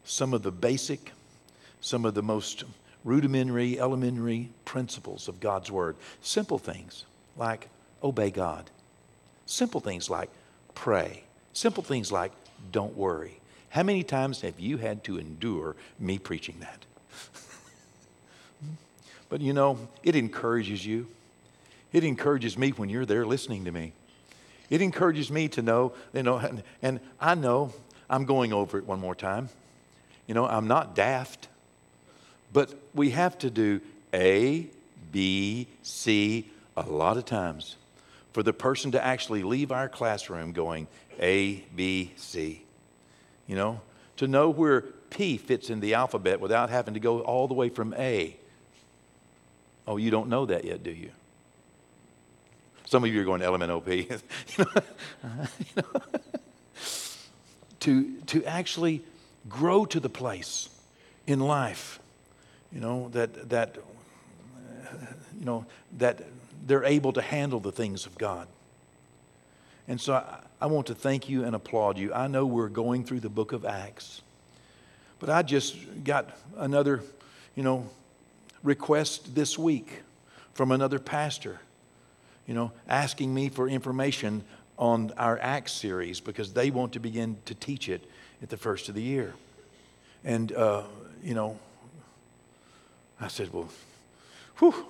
some 0.04 0.34
of 0.34 0.42
the 0.42 0.52
basic, 0.52 1.12
some 1.80 2.04
of 2.04 2.12
the 2.12 2.22
most 2.22 2.64
rudimentary, 3.02 3.80
elementary 3.80 4.50
principles 4.66 5.26
of 5.26 5.40
God's 5.40 5.70
Word. 5.70 5.96
Simple 6.20 6.58
things 6.58 7.06
like 7.36 7.68
obey 8.02 8.30
God, 8.30 8.70
simple 9.46 9.80
things 9.80 10.10
like 10.10 10.30
pray, 10.74 11.24
simple 11.52 11.82
things 11.82 12.12
like 12.12 12.32
don't 12.70 12.96
worry. 12.96 13.40
How 13.70 13.82
many 13.82 14.02
times 14.02 14.42
have 14.42 14.60
you 14.60 14.76
had 14.76 15.02
to 15.04 15.18
endure 15.18 15.74
me 15.98 16.18
preaching 16.18 16.56
that? 16.60 16.84
but 19.28 19.40
you 19.40 19.52
know, 19.52 19.78
it 20.02 20.14
encourages 20.14 20.86
you. 20.86 21.08
It 21.92 22.04
encourages 22.04 22.56
me 22.56 22.70
when 22.70 22.88
you're 22.88 23.06
there 23.06 23.26
listening 23.26 23.64
to 23.64 23.72
me. 23.72 23.92
It 24.70 24.80
encourages 24.80 25.30
me 25.30 25.48
to 25.48 25.62
know, 25.62 25.92
you 26.12 26.22
know, 26.22 26.36
and, 26.38 26.62
and 26.82 27.00
I 27.20 27.34
know 27.34 27.72
I'm 28.08 28.24
going 28.24 28.52
over 28.52 28.78
it 28.78 28.86
one 28.86 29.00
more 29.00 29.14
time. 29.14 29.48
You 30.26 30.34
know, 30.34 30.46
I'm 30.46 30.66
not 30.66 30.94
daft, 30.94 31.48
but 32.52 32.72
we 32.94 33.10
have 33.10 33.38
to 33.38 33.50
do 33.50 33.80
A, 34.12 34.66
B, 35.12 35.66
C 35.82 36.50
a 36.76 36.82
lot 36.82 37.16
of 37.16 37.24
times 37.24 37.76
for 38.32 38.42
the 38.42 38.52
person 38.52 38.92
to 38.92 39.04
actually 39.04 39.42
leave 39.42 39.70
our 39.70 39.88
classroom 39.88 40.52
going 40.52 40.88
A, 41.20 41.64
B, 41.74 42.12
C. 42.16 42.62
You 43.46 43.56
know, 43.56 43.80
to 44.16 44.26
know 44.26 44.50
where 44.50 44.82
P 45.10 45.36
fits 45.36 45.70
in 45.70 45.80
the 45.80 45.94
alphabet 45.94 46.40
without 46.40 46.70
having 46.70 46.94
to 46.94 47.00
go 47.00 47.20
all 47.20 47.46
the 47.46 47.54
way 47.54 47.68
from 47.68 47.94
A. 47.94 48.36
Oh, 49.86 49.96
you 49.96 50.10
don't 50.10 50.28
know 50.28 50.46
that 50.46 50.64
yet, 50.64 50.82
do 50.82 50.90
you? 50.90 51.10
Some 52.86 53.04
of 53.04 53.10
you 53.10 53.20
are 53.20 53.24
going 53.24 53.40
LMNOP. 53.40 53.86
you 54.58 54.64
know, 55.76 56.00
to, 57.80 58.14
to 58.26 58.44
actually 58.44 59.02
grow 59.48 59.84
to 59.84 60.00
the 60.00 60.08
place 60.08 60.68
in 61.26 61.38
life, 61.40 62.00
you 62.72 62.80
know, 62.80 63.08
that, 63.10 63.50
that, 63.50 63.76
you 65.38 65.44
know, 65.44 65.66
that 65.98 66.22
they're 66.66 66.84
able 66.84 67.12
to 67.12 67.22
handle 67.22 67.60
the 67.60 67.72
things 67.72 68.06
of 68.06 68.16
God. 68.18 68.48
And 69.86 70.00
so 70.00 70.14
I, 70.14 70.38
I, 70.62 70.66
want 70.66 70.86
to 70.86 70.94
thank 70.94 71.28
you 71.28 71.44
and 71.44 71.54
applaud 71.54 71.98
you. 71.98 72.12
I 72.12 72.26
know 72.26 72.46
we're 72.46 72.68
going 72.68 73.04
through 73.04 73.20
the 73.20 73.28
book 73.28 73.52
of 73.52 73.64
Acts, 73.64 74.22
but 75.18 75.28
I 75.28 75.42
just 75.42 75.76
got 76.04 76.30
another, 76.56 77.02
you 77.54 77.62
know, 77.62 77.88
request 78.62 79.34
this 79.34 79.58
week 79.58 80.02
from 80.54 80.72
another 80.72 80.98
pastor, 80.98 81.60
you 82.46 82.54
know, 82.54 82.72
asking 82.88 83.34
me 83.34 83.50
for 83.50 83.68
information 83.68 84.42
on 84.78 85.12
our 85.18 85.38
Acts 85.38 85.72
series 85.72 86.20
because 86.20 86.54
they 86.54 86.70
want 86.70 86.92
to 86.94 87.00
begin 87.00 87.36
to 87.44 87.54
teach 87.54 87.88
it 87.88 88.08
at 88.42 88.48
the 88.48 88.56
first 88.56 88.88
of 88.88 88.94
the 88.94 89.02
year. 89.02 89.34
And, 90.24 90.50
uh, 90.52 90.84
you 91.22 91.34
know, 91.34 91.58
I 93.20 93.28
said, 93.28 93.52
well, 93.52 93.68
whew, 94.58 94.86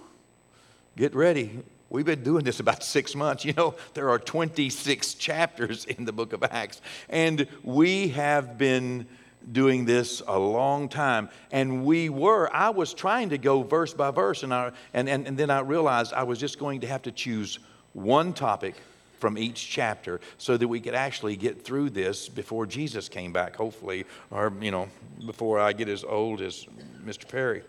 get 0.97 1.15
ready. 1.15 1.63
We've 1.91 2.05
been 2.05 2.23
doing 2.23 2.45
this 2.45 2.61
about 2.61 2.83
six 2.83 3.15
months. 3.15 3.45
You 3.45 3.53
know, 3.53 3.75
there 3.95 4.11
are 4.11 4.19
26 4.19 5.15
chapters 5.15 5.85
in 5.85 6.05
the 6.05 6.13
book 6.13 6.33
of 6.33 6.43
Acts, 6.43 6.81
and 7.09 7.47
we 7.63 8.09
have 8.09 8.59
been 8.59 9.07
doing 9.53 9.85
this 9.85 10.23
a 10.27 10.39
long 10.39 10.89
time. 10.89 11.29
And 11.53 11.85
we 11.85 12.09
were, 12.09 12.51
I 12.55 12.71
was 12.71 12.95
trying 12.95 13.31
to 13.31 13.39
go 13.39 13.63
verse 13.63 13.95
by 13.95 14.11
verse, 14.11 14.43
and, 14.43 14.53
I, 14.53 14.73
and, 14.93 15.09
and, 15.09 15.27
and 15.27 15.37
then 15.37 15.51
I 15.51 15.61
realized 15.61 16.13
I 16.13 16.23
was 16.23 16.39
just 16.39 16.59
going 16.59 16.81
to 16.81 16.87
have 16.87 17.03
to 17.03 17.13
choose 17.13 17.59
one 17.93 18.33
topic 18.33 18.75
from 19.19 19.39
each 19.39 19.69
chapter 19.69 20.21
so 20.39 20.57
that 20.57 20.67
we 20.67 20.81
could 20.81 20.95
actually 20.95 21.37
get 21.37 21.65
through 21.65 21.91
this 21.91 22.29
before 22.29 22.67
Jesus 22.67 23.09
came 23.09 23.33
back, 23.33 23.57
hopefully, 23.57 24.05
or, 24.31 24.53
you 24.61 24.71
know, 24.71 24.89
before 25.25 25.61
I 25.61 25.73
get 25.73 25.89
as 25.89 26.05
old 26.05 26.41
as 26.41 26.67
Mr. 27.05 27.29
Perry. 27.29 27.63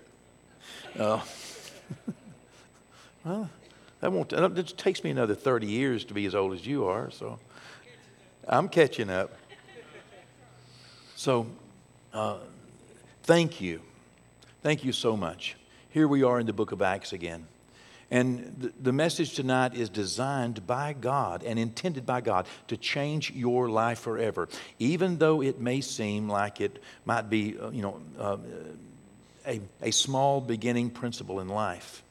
Uh, 0.98 1.22
well, 3.26 3.50
that 4.02 4.12
won't, 4.12 4.32
it 4.32 4.78
takes 4.78 5.04
me 5.04 5.10
another 5.10 5.36
30 5.36 5.68
years 5.68 6.06
to 6.06 6.14
be 6.14 6.26
as 6.26 6.36
old 6.36 6.54
as 6.54 6.66
you 6.66 6.86
are, 6.86 7.10
so 7.10 7.40
I'm 8.48 8.70
catching 8.70 9.10
up. 9.10 9.34
So, 11.16 11.48
uh, 12.14 12.38
thank 13.24 13.60
you. 13.60 13.82
Thank 14.62 14.84
you 14.84 14.92
so 14.92 15.18
much. 15.18 15.56
Here 15.90 16.08
we 16.08 16.24
are 16.24 16.40
in 16.40 16.46
the 16.46 16.54
book 16.54 16.72
of 16.72 16.82
Acts 16.82 17.14
again. 17.14 17.48
And 18.12 18.56
the, 18.60 18.74
the 18.80 18.94
message 18.94 19.34
tonight 19.34 19.74
is 19.74 19.90
designed 19.90 20.68
by 20.68 20.94
God 20.94 21.44
and 21.44 21.58
intended 21.58 22.06
by 22.06 22.22
God 22.22 22.46
to 22.68 22.78
change 22.78 23.32
your 23.32 23.70
life 23.70 24.00
forever, 24.00 24.48
even 24.78 25.18
though 25.18 25.42
it 25.42 25.60
may 25.60 25.82
seem 25.82 26.30
like 26.30 26.62
it 26.62 26.84
might 27.06 27.30
be, 27.30 27.58
uh, 27.58 27.72
you 27.72 27.82
know, 27.82 28.02
uh, 28.20 28.38
a, 29.48 29.62
a 29.82 29.92
small 29.92 30.42
beginning 30.42 30.92
principle 30.92 31.40
in 31.40 31.48
life. 31.48 32.04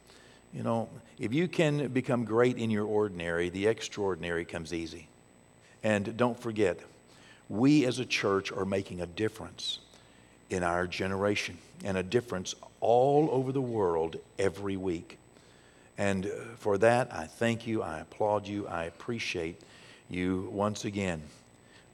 You 0.54 0.62
know, 0.62 0.88
if 1.18 1.34
you 1.34 1.49
can 1.49 1.88
become 1.88 2.25
great 2.25 2.58
in 2.58 2.70
your 2.70 2.87
ordinary, 2.87 3.49
the 3.49 3.66
extraordinary 3.66 4.44
comes 4.44 4.73
easy. 4.73 5.08
And 5.82 6.16
don't 6.16 6.38
forget, 6.38 6.78
we 7.49 7.84
as 7.87 7.99
a 7.99 8.06
church 8.06 8.52
are 8.52 8.64
making 8.64 9.00
a 9.00 9.06
difference 9.06 9.80
in 10.50 10.62
our 10.62 10.87
generation 10.87 11.58
and 11.84 11.99
a 11.99 12.02
difference 12.02 12.54
all 12.80 13.28
over 13.32 13.50
the 13.50 13.61
world 13.61 14.16
every 14.38 14.76
week. 14.76 15.18
And 15.99 16.30
for 16.56 16.78
that, 16.78 17.12
I 17.12 17.26
thank 17.26 17.66
you, 17.66 17.82
I 17.82 18.00
applaud 18.00 18.46
you, 18.46 18.66
I 18.68 18.84
appreciate 18.84 19.61
you 20.08 20.49
once 20.52 20.84
again 20.84 21.23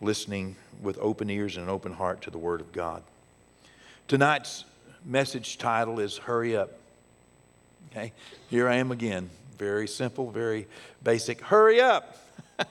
listening 0.01 0.57
with 0.83 0.99
open 0.99 1.29
ears 1.29 1.57
and 1.57 1.65
an 1.65 1.71
open 1.71 1.93
heart 1.93 2.23
to 2.23 2.31
the 2.31 2.39
Word 2.39 2.61
of 2.61 2.73
God. 2.73 3.03
Tonight's 4.09 4.65
message 5.05 5.59
title 5.59 6.01
is 6.01 6.19
Hurry 6.19 6.57
Up. 6.57 6.71
Okay, 7.93 8.13
here 8.49 8.69
I 8.69 8.77
am 8.77 8.93
again. 8.93 9.29
Very 9.59 9.89
simple, 9.89 10.31
very 10.31 10.69
basic. 11.03 11.41
Hurry 11.41 11.81
up. 11.81 12.17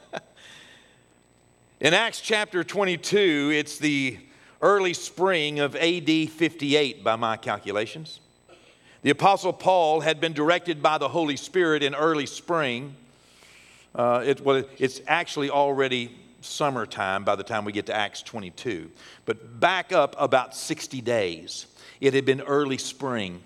In 1.82 1.94
Acts 1.94 2.22
chapter 2.22 2.64
22, 2.64 3.52
it's 3.54 3.78
the 3.80 4.18
early 4.62 4.94
spring 4.94 5.60
of 5.60 5.76
AD 5.76 6.30
58 6.30 7.04
by 7.04 7.18
my 7.18 7.36
calculations. 7.36 8.22
The 9.02 9.10
Apostle 9.10 9.52
Paul 9.52 10.00
had 10.00 10.22
been 10.22 10.32
directed 10.32 10.82
by 10.82 10.98
the 10.98 11.10
Holy 11.10 11.36
Spirit 11.36 11.84
in 11.84 11.96
early 11.96 12.26
spring. 12.26 12.96
Uh, 13.94 14.24
it, 14.26 14.40
well, 14.40 14.64
it's 14.78 15.02
actually 15.06 15.50
already 15.50 16.16
summertime 16.40 17.26
by 17.26 17.36
the 17.36 17.44
time 17.44 17.66
we 17.66 17.74
get 17.74 17.88
to 17.88 17.94
Acts 17.94 18.22
22. 18.22 18.90
But 19.26 19.60
back 19.60 19.92
up 19.92 20.16
about 20.18 20.56
60 20.56 21.02
days. 21.02 21.66
It 22.00 22.14
had 22.14 22.24
been 22.24 22.40
early 22.40 22.78
spring 22.78 23.42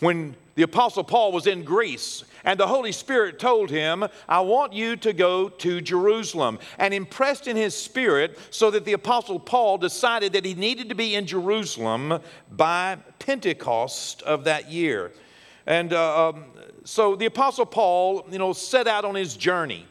when 0.00 0.34
the 0.56 0.62
Apostle 0.62 1.04
Paul 1.04 1.32
was 1.32 1.46
in 1.46 1.62
Greece 1.62 2.24
and 2.44 2.58
the 2.58 2.66
Holy 2.66 2.92
Spirit 2.92 3.38
told 3.38 3.70
him, 3.70 4.04
I 4.28 4.40
want 4.40 4.72
you 4.72 4.96
to 4.96 5.12
go 5.12 5.48
to 5.48 5.80
Jerusalem, 5.80 6.58
and 6.78 6.92
impressed 6.92 7.46
in 7.46 7.56
his 7.56 7.74
spirit 7.74 8.38
so 8.50 8.70
that 8.70 8.84
the 8.84 8.94
Apostle 8.94 9.38
Paul 9.38 9.78
decided 9.78 10.32
that 10.32 10.44
he 10.44 10.54
needed 10.54 10.88
to 10.88 10.94
be 10.94 11.14
in 11.14 11.26
Jerusalem 11.26 12.20
by 12.50 12.98
Pentecost 13.18 14.22
of 14.22 14.44
that 14.44 14.70
year. 14.70 15.12
And 15.66 15.92
uh, 15.92 16.30
um, 16.30 16.44
so 16.84 17.14
the 17.14 17.26
Apostle 17.26 17.66
Paul, 17.66 18.26
you 18.30 18.38
know, 18.38 18.52
set 18.52 18.86
out 18.86 19.04
on 19.04 19.14
his 19.14 19.36
journey 19.36 19.86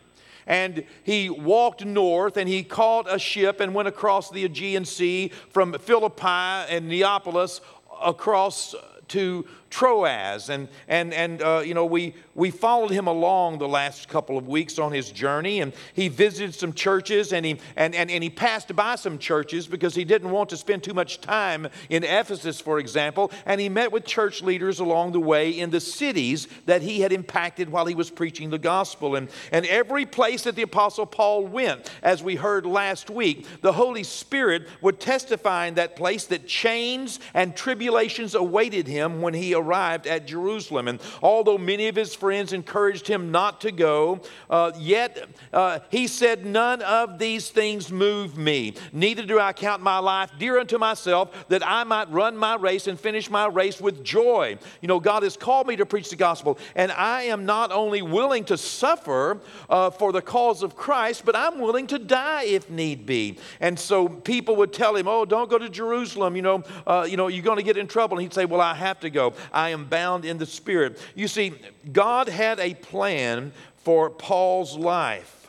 and 0.47 0.83
he 1.03 1.29
walked 1.29 1.85
north 1.85 2.35
and 2.35 2.49
he 2.49 2.63
caught 2.63 3.05
a 3.07 3.19
ship 3.19 3.59
and 3.59 3.73
went 3.73 3.87
across 3.87 4.31
the 4.31 4.43
Aegean 4.45 4.83
Sea 4.83 5.31
from 5.51 5.73
Philippi 5.73 6.25
and 6.25 6.89
Neapolis 6.89 7.61
across 8.03 8.73
to 9.09 9.45
Troas. 9.69 10.49
And, 10.49 10.67
and, 10.87 11.13
and 11.13 11.41
uh, 11.41 11.61
you 11.63 11.73
know, 11.73 11.85
we, 11.85 12.15
we 12.35 12.49
followed 12.51 12.91
him 12.91 13.07
along 13.07 13.59
the 13.59 13.67
last 13.67 14.07
couple 14.09 14.37
of 14.37 14.47
weeks 14.47 14.79
on 14.79 14.91
his 14.91 15.11
journey, 15.11 15.61
and 15.61 15.73
he 15.93 16.07
visited 16.07 16.55
some 16.55 16.73
churches 16.73 17.33
and 17.33 17.45
he, 17.45 17.59
and, 17.75 17.93
and, 17.93 18.09
and 18.09 18.23
he 18.23 18.29
passed 18.29 18.75
by 18.75 18.95
some 18.95 19.17
churches 19.17 19.67
because 19.67 19.95
he 19.95 20.03
didn't 20.03 20.31
want 20.31 20.49
to 20.49 20.57
spend 20.57 20.83
too 20.83 20.93
much 20.93 21.21
time 21.21 21.67
in 21.89 22.03
Ephesus, 22.03 22.59
for 22.59 22.79
example. 22.79 23.31
And 23.45 23.61
he 23.61 23.69
met 23.69 23.91
with 23.91 24.05
church 24.05 24.41
leaders 24.41 24.79
along 24.79 25.11
the 25.11 25.19
way 25.19 25.51
in 25.51 25.69
the 25.69 25.79
cities 25.79 26.47
that 26.65 26.81
he 26.81 27.01
had 27.01 27.11
impacted 27.11 27.69
while 27.69 27.85
he 27.85 27.95
was 27.95 28.09
preaching 28.09 28.49
the 28.49 28.57
gospel. 28.57 29.15
And, 29.15 29.29
and 29.51 29.65
every 29.65 30.05
place 30.05 30.43
that 30.43 30.55
the 30.55 30.61
Apostle 30.63 31.05
Paul 31.05 31.45
went, 31.45 31.91
as 32.01 32.23
we 32.23 32.35
heard 32.35 32.65
last 32.65 33.09
week, 33.09 33.45
the 33.61 33.73
Holy 33.73 34.03
Spirit 34.03 34.67
would 34.81 34.99
testify 34.99 35.67
in 35.67 35.75
that 35.75 35.95
place 35.95 36.25
that 36.25 36.47
chains 36.47 37.19
and 37.33 37.55
tribulations 37.55 38.35
awaited 38.35 38.87
him 38.87 38.99
when 39.22 39.34
he 39.34 39.53
arrived 39.53 40.08
at 40.08 40.27
Jerusalem. 40.27 40.88
And 40.88 41.00
although 41.22 41.58
many 41.58 41.88
of 41.88 41.96
his 41.96 42.15
friends 42.15 42.53
encouraged 42.53 43.08
him 43.08 43.32
not 43.32 43.62
to 43.62 43.72
go, 43.72 44.22
uh, 44.50 44.72
yet 44.77 45.27
uh, 45.53 45.79
he 45.89 46.08
said, 46.08 46.46
None 46.46 46.82
of 46.82 47.20
these 47.20 47.50
things 47.50 47.91
move 47.91 48.38
me. 48.38 48.74
Neither 48.94 49.25
do 49.25 49.39
I 49.39 49.53
count 49.53 49.82
my 49.82 50.00
life 50.00 50.32
dear 50.39 50.60
unto 50.60 50.77
myself, 50.77 51.48
that 51.50 51.65
I 51.65 51.84
might 51.84 52.10
run 52.12 52.36
my 52.36 52.56
race 52.56 52.88
and 52.88 53.00
finish 53.00 53.29
my 53.29 53.48
race 53.48 53.79
with 53.79 54.03
joy. 54.03 54.58
You 54.82 54.88
know, 54.88 55.00
God 55.00 55.24
has 55.24 55.38
called 55.38 55.68
me 55.68 55.75
to 55.77 55.86
preach 55.86 56.10
the 56.10 56.15
gospel, 56.15 56.58
and 56.75 56.91
I 56.91 57.24
am 57.24 57.46
not 57.46 57.72
only 57.72 58.01
willing 58.01 58.46
to 58.46 58.58
suffer 58.58 59.39
uh, 59.70 59.89
for 59.89 60.12
the 60.12 60.22
cause 60.22 60.63
of 60.63 60.75
Christ, 60.75 61.24
but 61.25 61.36
I'm 61.36 61.60
willing 61.60 61.88
to 61.88 62.00
die 62.00 62.44
if 62.44 62.70
need 62.70 63.06
be. 63.06 63.38
And 63.60 63.79
so 63.79 64.10
people 64.10 64.56
would 64.58 64.74
tell 64.74 64.96
him, 64.96 65.08
Oh, 65.08 65.25
don't 65.25 65.50
go 65.50 65.58
to 65.58 65.70
Jerusalem. 65.70 66.36
You 66.36 66.41
know, 66.41 66.63
uh, 66.86 67.08
you 67.10 67.18
know, 67.18 67.27
you're 67.27 67.44
going 67.44 67.58
to 67.58 67.63
get 67.63 67.77
in 67.77 67.88
trouble. 67.88 68.18
And 68.18 68.24
he'd 68.24 68.34
say, 68.34 68.46
Well, 68.46 68.62
I 68.62 68.74
have 68.74 68.88
to 69.01 69.10
go. 69.10 69.34
I 69.53 69.69
am 69.69 69.86
bound 69.86 70.25
in 70.25 70.38
the 70.38 70.46
Spirit. 70.46 71.00
You 71.15 71.27
see, 71.27 71.53
God 71.91 72.29
had 72.29 72.60
a 72.60 72.74
plan 72.74 73.51
for 73.77 74.10
Paul's 74.10 74.75
life. 74.75 75.48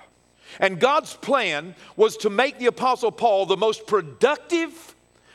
And 0.58 0.80
God's 0.80 1.14
plan 1.14 1.74
was 1.96 2.16
to 2.18 2.30
make 2.30 2.58
the 2.58 2.66
Apostle 2.66 3.12
Paul 3.12 3.46
the 3.46 3.56
most 3.56 3.86
productive 3.86 4.94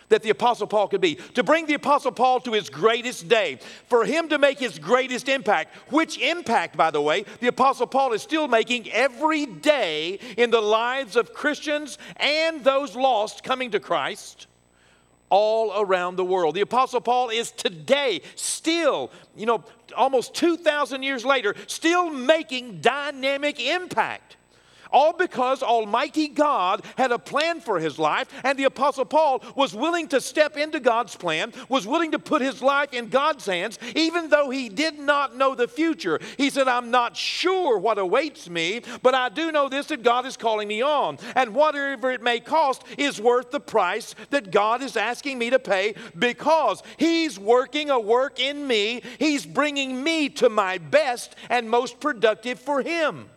that 0.09 0.21
the 0.21 0.29
Apostle 0.29 0.67
Paul 0.67 0.87
could 0.87 1.01
be, 1.01 1.15
to 1.33 1.43
bring 1.43 1.65
the 1.65 1.73
Apostle 1.73 2.11
Paul 2.11 2.39
to 2.41 2.53
his 2.53 2.69
greatest 2.69 3.27
day, 3.27 3.59
for 3.87 4.05
him 4.05 4.29
to 4.29 4.37
make 4.37 4.59
his 4.59 4.77
greatest 4.77 5.27
impact, 5.27 5.75
which 5.91 6.19
impact, 6.19 6.77
by 6.77 6.91
the 6.91 7.01
way, 7.01 7.25
the 7.39 7.47
Apostle 7.47 7.87
Paul 7.87 8.13
is 8.13 8.21
still 8.21 8.47
making 8.47 8.91
every 8.91 9.45
day 9.45 10.19
in 10.37 10.51
the 10.51 10.61
lives 10.61 11.15
of 11.15 11.33
Christians 11.33 11.97
and 12.17 12.63
those 12.63 12.95
lost 12.95 13.43
coming 13.43 13.71
to 13.71 13.79
Christ 13.79 14.47
all 15.29 15.81
around 15.81 16.15
the 16.15 16.25
world. 16.25 16.55
The 16.55 16.61
Apostle 16.61 17.01
Paul 17.01 17.29
is 17.29 17.51
today 17.51 18.21
still, 18.35 19.11
you 19.35 19.45
know, 19.45 19.63
almost 19.95 20.33
2,000 20.35 21.03
years 21.03 21.25
later, 21.25 21.55
still 21.67 22.09
making 22.09 22.81
dynamic 22.81 23.59
impact. 23.59 24.37
All 24.95 25.11
because 25.11 25.61
Almighty 25.61 26.29
God 26.29 26.81
had 26.97 27.11
a 27.11 27.19
plan 27.19 27.59
for 27.59 27.81
his 27.81 27.99
life, 27.99 28.29
and 28.45 28.57
the 28.57 28.63
Apostle 28.63 29.03
Paul 29.03 29.43
was 29.53 29.75
willing 29.75 30.07
to 30.07 30.21
step 30.21 30.55
into 30.55 30.79
God's 30.79 31.17
plan, 31.17 31.51
was 31.67 31.85
willing 31.85 32.13
to 32.13 32.17
put 32.17 32.41
his 32.41 32.61
life 32.61 32.93
in 32.93 33.09
God's 33.09 33.45
hands, 33.45 33.77
even 33.93 34.29
though 34.29 34.49
he 34.49 34.69
did 34.69 34.97
not 34.97 35.35
know 35.35 35.53
the 35.53 35.67
future. 35.67 36.21
He 36.37 36.49
said, 36.49 36.69
I'm 36.69 36.91
not 36.91 37.17
sure 37.17 37.77
what 37.77 37.97
awaits 37.97 38.49
me, 38.49 38.83
but 39.01 39.13
I 39.13 39.27
do 39.27 39.51
know 39.51 39.67
this 39.67 39.87
that 39.87 40.01
God 40.01 40.25
is 40.25 40.37
calling 40.37 40.69
me 40.69 40.81
on. 40.81 41.17
And 41.35 41.53
whatever 41.53 42.09
it 42.11 42.23
may 42.23 42.39
cost 42.39 42.81
is 42.97 43.19
worth 43.19 43.51
the 43.51 43.59
price 43.59 44.15
that 44.29 44.49
God 44.49 44.81
is 44.81 44.95
asking 44.95 45.37
me 45.37 45.49
to 45.49 45.59
pay 45.59 45.95
because 46.17 46.81
he's 46.95 47.37
working 47.37 47.89
a 47.89 47.99
work 47.99 48.39
in 48.39 48.65
me. 48.65 49.01
He's 49.19 49.45
bringing 49.45 50.01
me 50.01 50.29
to 50.29 50.47
my 50.47 50.77
best 50.77 51.35
and 51.49 51.69
most 51.69 51.99
productive 51.99 52.61
for 52.61 52.81
him. 52.81 53.29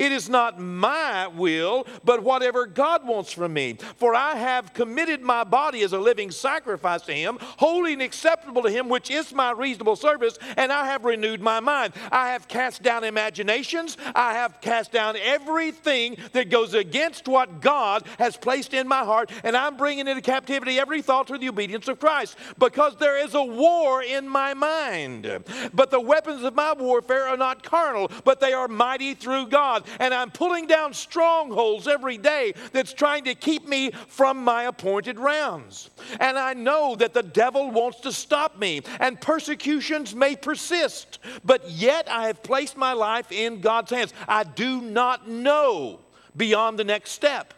It 0.00 0.12
is 0.12 0.30
not 0.30 0.58
my 0.58 1.26
will, 1.26 1.86
but 2.02 2.22
whatever 2.22 2.64
God 2.64 3.06
wants 3.06 3.32
from 3.32 3.52
me. 3.52 3.76
For 3.96 4.14
I 4.14 4.34
have 4.34 4.72
committed 4.72 5.20
my 5.20 5.44
body 5.44 5.82
as 5.82 5.92
a 5.92 5.98
living 5.98 6.30
sacrifice 6.30 7.02
to 7.02 7.12
Him, 7.12 7.36
holy 7.58 7.92
and 7.92 8.00
acceptable 8.00 8.62
to 8.62 8.70
Him, 8.70 8.88
which 8.88 9.10
is 9.10 9.34
my 9.34 9.50
reasonable 9.50 9.96
service, 9.96 10.38
and 10.56 10.72
I 10.72 10.86
have 10.86 11.04
renewed 11.04 11.42
my 11.42 11.60
mind. 11.60 11.92
I 12.10 12.30
have 12.30 12.48
cast 12.48 12.82
down 12.82 13.04
imaginations, 13.04 13.98
I 14.14 14.32
have 14.32 14.62
cast 14.62 14.90
down 14.90 15.16
everything 15.18 16.16
that 16.32 16.48
goes 16.48 16.72
against 16.72 17.28
what 17.28 17.60
God 17.60 18.06
has 18.18 18.38
placed 18.38 18.72
in 18.72 18.88
my 18.88 19.04
heart, 19.04 19.30
and 19.44 19.54
I'm 19.54 19.76
bringing 19.76 20.08
into 20.08 20.22
captivity 20.22 20.80
every 20.80 21.02
thought 21.02 21.26
to 21.26 21.36
the 21.36 21.50
obedience 21.50 21.88
of 21.88 22.00
Christ 22.00 22.38
because 22.58 22.96
there 22.96 23.22
is 23.22 23.34
a 23.34 23.44
war 23.44 24.02
in 24.02 24.26
my 24.26 24.54
mind. 24.54 25.44
But 25.74 25.90
the 25.90 26.00
weapons 26.00 26.42
of 26.42 26.54
my 26.54 26.72
warfare 26.72 27.28
are 27.28 27.36
not 27.36 27.62
carnal, 27.62 28.10
but 28.24 28.40
they 28.40 28.54
are 28.54 28.66
mighty 28.66 29.12
through 29.12 29.48
God. 29.48 29.84
And 29.98 30.14
I'm 30.14 30.30
pulling 30.30 30.66
down 30.66 30.94
strongholds 30.94 31.88
every 31.88 32.18
day 32.18 32.52
that's 32.72 32.92
trying 32.92 33.24
to 33.24 33.34
keep 33.34 33.66
me 33.66 33.90
from 34.08 34.42
my 34.44 34.64
appointed 34.64 35.18
rounds. 35.18 35.90
And 36.18 36.38
I 36.38 36.54
know 36.54 36.94
that 36.96 37.14
the 37.14 37.22
devil 37.22 37.70
wants 37.70 38.00
to 38.00 38.12
stop 38.12 38.58
me, 38.58 38.82
and 38.98 39.20
persecutions 39.20 40.14
may 40.14 40.36
persist, 40.36 41.18
but 41.44 41.68
yet 41.68 42.10
I 42.10 42.26
have 42.26 42.42
placed 42.42 42.76
my 42.76 42.92
life 42.92 43.32
in 43.32 43.60
God's 43.60 43.90
hands. 43.90 44.12
I 44.28 44.44
do 44.44 44.80
not 44.80 45.28
know 45.28 46.00
beyond 46.36 46.78
the 46.78 46.84
next 46.84 47.10
step, 47.12 47.54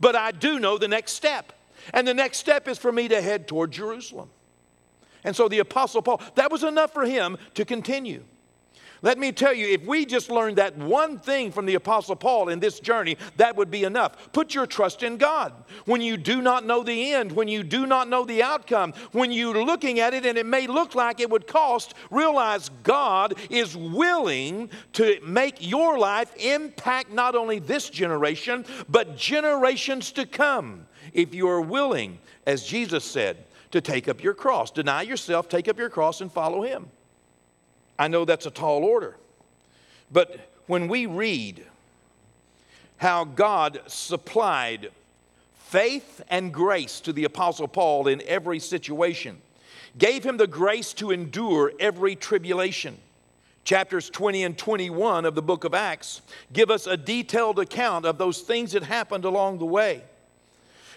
but 0.00 0.16
I 0.16 0.30
do 0.30 0.58
know 0.58 0.78
the 0.78 0.88
next 0.88 1.12
step. 1.12 1.52
And 1.92 2.06
the 2.06 2.14
next 2.14 2.38
step 2.38 2.66
is 2.68 2.78
for 2.78 2.90
me 2.90 3.08
to 3.08 3.20
head 3.20 3.46
toward 3.46 3.70
Jerusalem. 3.70 4.30
And 5.24 5.34
so 5.34 5.48
the 5.48 5.58
Apostle 5.58 6.02
Paul, 6.02 6.20
that 6.36 6.50
was 6.50 6.62
enough 6.62 6.92
for 6.92 7.04
him 7.04 7.36
to 7.54 7.64
continue. 7.64 8.24
Let 9.02 9.18
me 9.18 9.30
tell 9.32 9.52
you, 9.52 9.66
if 9.66 9.84
we 9.84 10.06
just 10.06 10.30
learned 10.30 10.56
that 10.56 10.76
one 10.76 11.18
thing 11.18 11.52
from 11.52 11.66
the 11.66 11.74
Apostle 11.74 12.16
Paul 12.16 12.48
in 12.48 12.60
this 12.60 12.80
journey, 12.80 13.16
that 13.36 13.54
would 13.56 13.70
be 13.70 13.84
enough. 13.84 14.32
Put 14.32 14.54
your 14.54 14.66
trust 14.66 15.02
in 15.02 15.16
God. 15.16 15.52
When 15.84 16.00
you 16.00 16.16
do 16.16 16.40
not 16.40 16.64
know 16.64 16.82
the 16.82 17.12
end, 17.12 17.32
when 17.32 17.48
you 17.48 17.62
do 17.62 17.86
not 17.86 18.08
know 18.08 18.24
the 18.24 18.42
outcome, 18.42 18.94
when 19.12 19.32
you're 19.32 19.64
looking 19.64 20.00
at 20.00 20.14
it 20.14 20.24
and 20.24 20.38
it 20.38 20.46
may 20.46 20.66
look 20.66 20.94
like 20.94 21.20
it 21.20 21.30
would 21.30 21.46
cost, 21.46 21.94
realize 22.10 22.70
God 22.82 23.34
is 23.50 23.76
willing 23.76 24.70
to 24.94 25.20
make 25.24 25.56
your 25.60 25.98
life 25.98 26.34
impact 26.36 27.10
not 27.10 27.34
only 27.34 27.58
this 27.58 27.90
generation, 27.90 28.64
but 28.88 29.16
generations 29.16 30.10
to 30.12 30.24
come. 30.26 30.86
If 31.12 31.34
you 31.34 31.48
are 31.48 31.60
willing, 31.60 32.18
as 32.46 32.64
Jesus 32.64 33.04
said, 33.04 33.44
to 33.72 33.80
take 33.80 34.08
up 34.08 34.22
your 34.22 34.34
cross. 34.34 34.70
Deny 34.70 35.02
yourself, 35.02 35.48
take 35.48 35.68
up 35.68 35.78
your 35.78 35.90
cross, 35.90 36.20
and 36.20 36.32
follow 36.32 36.62
Him. 36.62 36.88
I 37.98 38.08
know 38.08 38.24
that's 38.24 38.46
a 38.46 38.50
tall 38.50 38.84
order. 38.84 39.16
But 40.12 40.38
when 40.66 40.88
we 40.88 41.06
read 41.06 41.64
how 42.98 43.24
God 43.24 43.80
supplied 43.86 44.90
faith 45.54 46.22
and 46.28 46.52
grace 46.52 47.00
to 47.00 47.12
the 47.12 47.24
Apostle 47.24 47.68
Paul 47.68 48.08
in 48.08 48.22
every 48.26 48.58
situation, 48.58 49.40
gave 49.98 50.24
him 50.24 50.36
the 50.36 50.46
grace 50.46 50.92
to 50.94 51.10
endure 51.10 51.72
every 51.80 52.14
tribulation. 52.16 52.98
Chapters 53.64 54.08
20 54.10 54.44
and 54.44 54.56
21 54.56 55.24
of 55.24 55.34
the 55.34 55.42
book 55.42 55.64
of 55.64 55.74
Acts 55.74 56.22
give 56.52 56.70
us 56.70 56.86
a 56.86 56.96
detailed 56.96 57.58
account 57.58 58.06
of 58.06 58.16
those 58.16 58.40
things 58.40 58.72
that 58.72 58.84
happened 58.84 59.24
along 59.24 59.58
the 59.58 59.66
way 59.66 60.02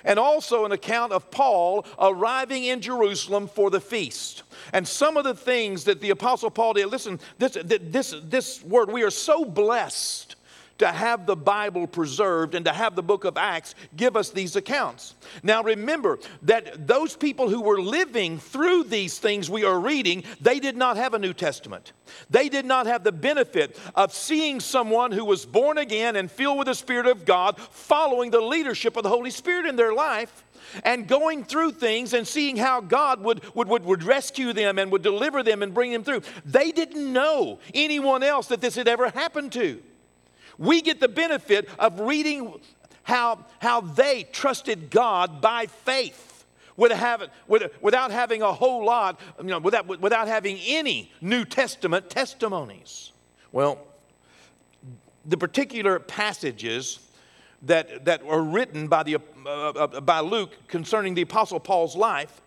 and 0.04 0.20
also 0.20 0.66
an 0.66 0.72
account 0.72 1.12
of 1.12 1.30
Paul 1.32 1.86
arriving 2.00 2.66
in 2.66 2.82
Jerusalem 2.82 3.48
for 3.48 3.70
the 3.70 3.82
feast. 3.82 4.44
And 4.74 4.88
some 4.88 5.18
of 5.18 5.24
the 5.24 5.34
things 5.34 5.84
that 5.86 6.02
the 6.02 6.10
Apostle 6.12 6.50
Paul 6.52 6.74
did, 6.74 6.88
listen, 6.88 7.20
this, 7.38 7.58
this, 7.64 8.16
this 8.24 8.64
word, 8.64 8.92
we 8.92 9.04
are 9.04 9.12
so 9.12 9.46
blessed 9.46 10.29
to 10.80 10.88
have 10.88 11.26
the 11.26 11.36
Bible 11.36 11.88
preserved 11.88 12.56
and 12.56 12.66
to 12.66 12.74
have 12.74 12.96
the 12.96 13.04
book 13.04 13.26
of 13.26 13.38
Acts 13.38 13.76
give 13.96 14.18
us 14.18 14.32
these 14.32 14.56
accounts. 14.56 15.16
Now 15.44 15.62
remember 15.62 16.20
that 16.44 16.88
those 16.88 17.16
people 17.16 17.50
who 17.50 17.62
were 17.62 17.82
living 17.82 18.40
through 18.40 18.86
these 18.86 19.20
things 19.20 19.50
we 19.50 19.64
are 19.64 19.80
reading, 19.80 20.24
they 20.42 20.60
did 20.60 20.76
not 20.76 20.98
have 20.98 21.14
a 21.14 21.20
New 21.20 21.34
Testament. 21.34 21.94
They 22.30 22.50
did 22.50 22.66
not 22.66 22.88
have 22.88 23.04
the 23.04 23.12
benefit 23.12 23.78
of 23.96 24.14
seeing 24.14 24.60
someone 24.60 25.12
who 25.12 25.26
was 25.26 25.46
born 25.46 25.78
again 25.78 26.16
and 26.16 26.32
filled 26.32 26.58
with 26.58 26.68
the 26.68 26.76
Spirit 26.76 27.08
of 27.08 27.26
God 27.26 27.60
following 27.60 28.32
the 28.32 28.42
leadership 28.42 28.98
of 28.98 29.04
the 29.04 29.10
Holy 29.10 29.32
Spirit 29.32 29.66
in 29.66 29.76
their 29.76 29.94
life 29.94 30.46
and 30.84 31.08
going 31.08 31.44
through 31.44 31.72
things 31.72 32.14
and 32.14 32.28
seeing 32.28 32.56
how 32.56 32.80
God 32.82 33.22
would, 33.22 33.44
would, 33.56 33.68
would, 33.68 33.84
would 33.86 34.04
rescue 34.04 34.54
them 34.54 34.78
and 34.78 34.92
would 34.92 35.02
deliver 35.02 35.44
them 35.44 35.64
and 35.64 35.74
bring 35.74 35.92
them 35.92 36.04
through. 36.04 36.22
They 36.46 36.72
didn't 36.72 37.12
know 37.12 37.60
anyone 37.74 38.24
else 38.24 38.48
that 38.48 38.62
this 38.62 38.76
had 38.76 38.88
ever 38.88 39.10
happened 39.10 39.52
to. 39.54 39.82
We 40.60 40.82
get 40.82 41.00
the 41.00 41.08
benefit 41.08 41.68
of 41.80 42.02
reading 42.02 42.54
how, 43.04 43.46
how 43.60 43.82
they 43.82 44.24
trusted 44.32 44.92
God 44.92 45.42
by 45.42 45.66
faith 45.66 46.46
without, 46.76 48.12
having 48.12 48.42
a 48.42 48.54
whole 48.54 48.86
lot, 48.86 49.20
you 49.40 49.46
know, 49.46 49.60
without, 49.60 49.88
without 49.88 50.28
having 50.28 50.58
any 50.66 51.12
New 51.22 51.46
Testament 51.46 52.10
testimonies. 52.10 53.12
Well, 53.52 53.80
the 55.26 55.38
particular 55.38 56.00
passages 56.00 57.00
that, 57.64 58.06
that 58.06 58.22
are 58.24 58.42
written 58.42 58.88
by, 58.88 59.04
the, 59.04 59.18
uh, 59.46 59.50
uh, 59.50 60.02
by 60.02 60.20
Luke 60.20 60.56
concerning 60.68 61.16
the 61.16 61.24
Apostle 61.24 61.60
Paul's 61.60 61.96
life, 61.96 62.42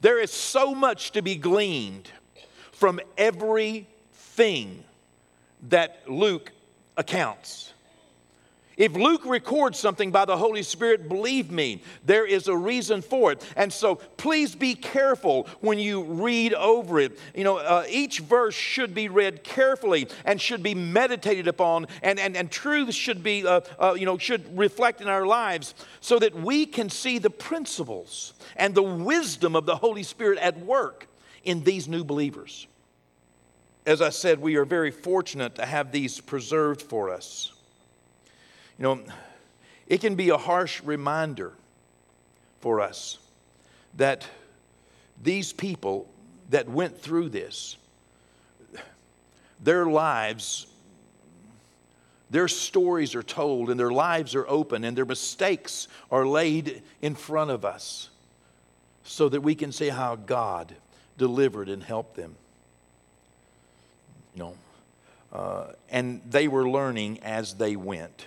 there 0.00 0.18
is 0.18 0.32
so 0.32 0.74
much 0.74 1.12
to 1.12 1.22
be 1.22 1.36
gleaned 1.36 2.10
from 2.72 3.00
everything 3.18 4.84
that 5.68 6.02
Luke 6.08 6.52
accounts. 7.00 7.72
If 8.76 8.94
Luke 8.94 9.26
records 9.26 9.78
something 9.78 10.10
by 10.10 10.24
the 10.24 10.38
Holy 10.38 10.62
Spirit, 10.62 11.06
believe 11.06 11.50
me, 11.50 11.82
there 12.06 12.24
is 12.24 12.48
a 12.48 12.56
reason 12.56 13.02
for 13.02 13.30
it. 13.32 13.46
And 13.54 13.70
so 13.70 13.96
please 13.96 14.54
be 14.54 14.74
careful 14.74 15.48
when 15.60 15.78
you 15.78 16.02
read 16.02 16.54
over 16.54 16.98
it. 16.98 17.18
You 17.34 17.44
know, 17.44 17.58
uh, 17.58 17.84
each 17.90 18.20
verse 18.20 18.54
should 18.54 18.94
be 18.94 19.10
read 19.10 19.44
carefully 19.44 20.08
and 20.24 20.40
should 20.40 20.62
be 20.62 20.74
meditated 20.74 21.46
upon, 21.46 21.88
and, 22.02 22.18
and, 22.18 22.34
and 22.34 22.50
truth 22.50 22.94
should 22.94 23.22
be, 23.22 23.46
uh, 23.46 23.60
uh, 23.78 23.94
you 23.98 24.06
know, 24.06 24.16
should 24.16 24.56
reflect 24.56 25.02
in 25.02 25.08
our 25.08 25.26
lives 25.26 25.74
so 26.00 26.18
that 26.18 26.34
we 26.34 26.64
can 26.64 26.88
see 26.88 27.18
the 27.18 27.28
principles 27.28 28.32
and 28.56 28.74
the 28.74 28.82
wisdom 28.82 29.56
of 29.56 29.66
the 29.66 29.76
Holy 29.76 30.04
Spirit 30.04 30.38
at 30.38 30.58
work 30.58 31.06
in 31.44 31.64
these 31.64 31.86
new 31.86 32.02
believers 32.02 32.66
as 33.86 34.02
I 34.02 34.10
said, 34.10 34.40
we 34.40 34.56
are 34.56 34.64
very 34.64 34.90
fortunate 34.90 35.54
to 35.56 35.66
have 35.66 35.92
these 35.92 36.20
preserved 36.20 36.82
for 36.82 37.10
us. 37.10 37.52
You 38.78 38.84
know, 38.84 39.00
it 39.86 40.00
can 40.00 40.14
be 40.14 40.28
a 40.30 40.36
harsh 40.36 40.82
reminder 40.82 41.52
for 42.60 42.80
us 42.80 43.18
that 43.96 44.26
these 45.22 45.52
people 45.52 46.08
that 46.50 46.68
went 46.68 47.00
through 47.00 47.30
this, 47.30 47.76
their 49.62 49.86
lives, 49.86 50.66
their 52.30 52.48
stories 52.48 53.14
are 53.14 53.22
told, 53.22 53.70
and 53.70 53.78
their 53.78 53.90
lives 53.90 54.34
are 54.34 54.46
open, 54.48 54.84
and 54.84 54.96
their 54.96 55.04
mistakes 55.04 55.88
are 56.10 56.26
laid 56.26 56.82
in 57.02 57.14
front 57.14 57.50
of 57.50 57.64
us 57.64 58.10
so 59.04 59.28
that 59.28 59.40
we 59.40 59.54
can 59.54 59.72
see 59.72 59.88
how 59.88 60.16
God 60.16 60.74
delivered 61.18 61.68
and 61.68 61.82
helped 61.82 62.16
them. 62.16 62.36
You 64.34 64.40
know, 64.40 64.54
uh, 65.32 65.66
and 65.90 66.20
they 66.28 66.48
were 66.48 66.68
learning 66.68 67.20
as 67.22 67.54
they 67.54 67.76
went. 67.76 68.26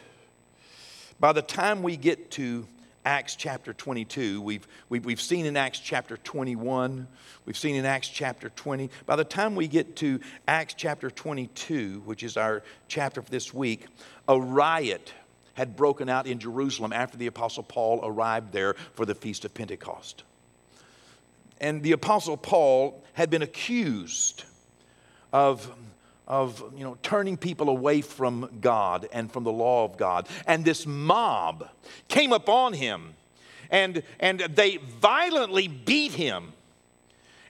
By 1.20 1.34
the 1.34 1.42
time 1.42 1.84
we 1.84 1.96
get 1.96 2.32
to 2.32 2.68
Acts 3.06 3.36
chapter 3.36 3.74
22, 3.74 4.42
we've, 4.42 4.68
we've, 4.90 5.06
we've 5.06 5.22
seen 5.22 5.46
in 5.46 5.58
Acts 5.58 5.80
chapter 5.80 6.18
21, 6.18 7.08
we've 7.46 7.58
seen 7.58 7.76
in 7.76 7.86
Acts 7.86 8.08
chapter 8.08 8.50
20. 8.50 8.90
By 9.06 9.16
the 9.16 9.24
time 9.24 9.56
we 9.56 9.68
get 9.68 9.96
to 9.98 10.20
Acts 10.48 10.74
chapter 10.74 11.10
22, 11.10 12.02
which 12.06 12.24
is 12.24 12.38
our 12.38 12.64
chapter 12.88 13.22
for 13.22 13.30
this 13.30 13.54
week, 13.54 13.88
a 14.28 14.40
riot 14.40 15.14
had 15.54 15.76
broken 15.76 16.10
out 16.10 16.28
in 16.28 16.40
Jerusalem 16.40 16.94
after 16.94 17.18
the 17.18 17.28
Apostle 17.28 17.64
Paul 17.64 18.00
arrived 18.04 18.52
there 18.52 18.74
for 18.94 19.06
the 19.06 19.16
Feast 19.16 19.46
of 19.46 19.54
Pentecost. 19.54 20.24
And 21.60 21.84
the 21.84 21.92
Apostle 21.92 22.38
Paul 22.38 23.04
had 23.14 23.30
been 23.30 23.42
accused 23.42 24.46
of 25.32 25.70
of 26.28 26.64
you 26.76 26.84
know 26.84 26.98
turning 27.04 27.38
people 27.38 27.70
away 27.70 28.02
from 28.02 28.50
God 28.62 29.08
and 29.12 29.32
from 29.32 29.44
the 29.44 29.52
law 29.52 29.86
of 29.86 29.98
God. 29.98 30.28
And 30.48 30.64
this 30.64 30.86
mob 30.86 31.70
came 32.08 32.32
upon 32.32 32.74
him 32.74 33.16
and, 33.70 34.04
and 34.20 34.40
they 34.40 34.78
violently 34.78 35.68
beat 35.68 36.12
him 36.12 36.54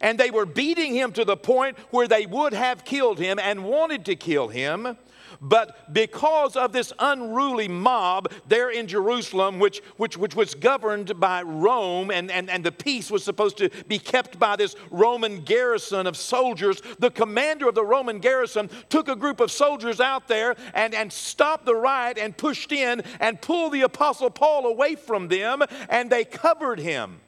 and 0.03 0.19
they 0.19 0.31
were 0.31 0.45
beating 0.45 0.93
him 0.93 1.13
to 1.13 1.23
the 1.23 1.37
point 1.37 1.77
where 1.89 2.07
they 2.07 2.25
would 2.25 2.53
have 2.53 2.83
killed 2.83 3.19
him 3.19 3.39
and 3.39 3.63
wanted 3.63 4.05
to 4.05 4.15
kill 4.15 4.49
him. 4.49 4.97
But 5.41 5.93
because 5.93 6.55
of 6.55 6.71
this 6.71 6.93
unruly 6.99 7.67
mob 7.67 8.31
there 8.47 8.69
in 8.69 8.87
Jerusalem, 8.87 9.59
which, 9.59 9.79
which, 9.97 10.17
which 10.17 10.35
was 10.35 10.55
governed 10.55 11.19
by 11.19 11.41
Rome, 11.41 12.11
and, 12.11 12.31
and, 12.31 12.49
and 12.49 12.63
the 12.63 12.71
peace 12.71 13.11
was 13.11 13.23
supposed 13.23 13.57
to 13.57 13.69
be 13.87 13.99
kept 13.99 14.39
by 14.39 14.55
this 14.55 14.75
Roman 14.91 15.41
garrison 15.41 16.07
of 16.07 16.17
soldiers, 16.17 16.81
the 16.99 17.11
commander 17.11 17.69
of 17.69 17.75
the 17.75 17.85
Roman 17.85 18.19
garrison 18.19 18.69
took 18.89 19.07
a 19.07 19.15
group 19.15 19.39
of 19.39 19.51
soldiers 19.51 19.99
out 19.99 20.27
there 20.27 20.55
and, 20.73 20.93
and 20.93 21.11
stopped 21.11 21.65
the 21.65 21.75
riot 21.75 22.17
and 22.17 22.35
pushed 22.35 22.71
in 22.71 23.01
and 23.19 23.41
pulled 23.41 23.73
the 23.73 23.81
Apostle 23.81 24.29
Paul 24.29 24.65
away 24.65 24.95
from 24.95 25.27
them, 25.27 25.61
and 25.89 26.09
they 26.09 26.23
covered 26.23 26.79
him. 26.79 27.19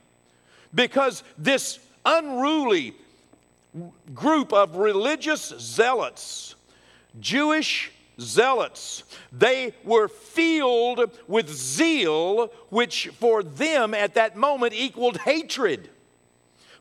Because 0.73 1.23
this 1.37 1.79
unruly 2.05 2.93
group 4.13 4.53
of 4.53 4.75
religious 4.75 5.53
zealots, 5.59 6.55
Jewish 7.19 7.91
zealots. 8.19 9.03
They 9.31 9.73
were 9.83 10.07
filled 10.07 11.11
with 11.27 11.49
zeal, 11.49 12.51
which 12.69 13.07
for 13.19 13.43
them 13.43 13.93
at 13.93 14.15
that 14.15 14.35
moment 14.35 14.73
equaled 14.73 15.17
hatred. 15.17 15.89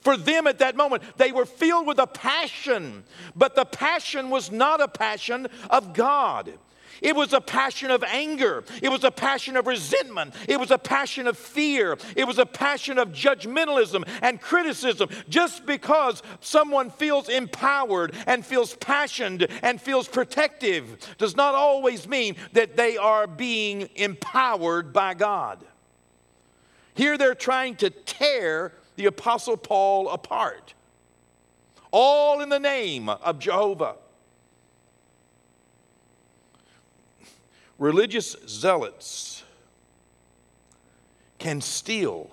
For 0.01 0.17
them 0.19 0.47
at 0.47 0.59
that 0.59 0.77
moment, 0.77 1.03
they 1.17 1.33
were 1.33 1.47
filled 1.47 1.87
with 1.87 1.99
a 1.99 2.07
passion, 2.07 3.05
but 3.35 3.55
the 3.55 3.65
passion 3.65 4.29
was 4.29 4.53
not 4.53 4.83
a 4.83 4.89
passion 4.89 5.49
of 5.71 5.95
God. 5.95 6.53
It 7.03 7.17
was 7.17 7.33
a 7.33 7.41
passion 7.41 7.91
of 7.91 8.03
anger. 8.05 8.65
It 8.83 8.89
was 8.89 9.05
a 9.05 9.11
passion 9.11 9.57
of 9.57 9.67
resentment. 9.67 10.35
It 10.49 10.59
was 10.59 10.71
a 10.71 10.79
passion 10.79 11.27
of 11.27 11.37
fear. 11.37 11.97
It 12.17 12.27
was 12.27 12.39
a 12.39 12.47
passion 12.47 12.99
of 12.99 13.11
judgmentalism 13.11 14.09
and 14.23 14.41
criticism. 14.41 15.09
Just 15.29 15.67
because 15.67 16.23
someone 16.41 16.91
feels 16.91 17.29
empowered 17.29 18.15
and 18.27 18.45
feels 18.45 18.75
passionate 18.77 19.51
and 19.63 19.81
feels 19.81 20.09
protective 20.09 20.97
does 21.19 21.37
not 21.37 21.55
always 21.55 22.09
mean 22.09 22.37
that 22.53 22.77
they 22.77 22.97
are 22.97 23.27
being 23.27 23.89
empowered 23.97 24.93
by 24.93 25.15
God. 25.15 25.65
Here 26.95 27.19
they're 27.19 27.35
trying 27.35 27.77
to 27.77 27.91
tear 27.91 28.73
the 28.97 29.07
Apostle 29.07 29.57
Paul 29.57 30.09
apart, 30.09 30.75
all 31.91 32.41
in 32.41 32.49
the 32.49 32.61
name 32.61 33.09
of 33.09 33.39
Jehovah. 33.41 33.97
Religious 37.85 38.35
zealots 38.49 39.43
can 41.39 41.61
still 41.61 42.31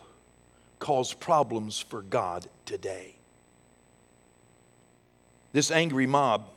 cause 0.80 1.14
problems 1.14 1.78
for 1.78 2.04
God 2.04 2.48
today. 2.66 3.16
This 5.52 5.70
angry 5.70 6.08
mob, 6.08 6.48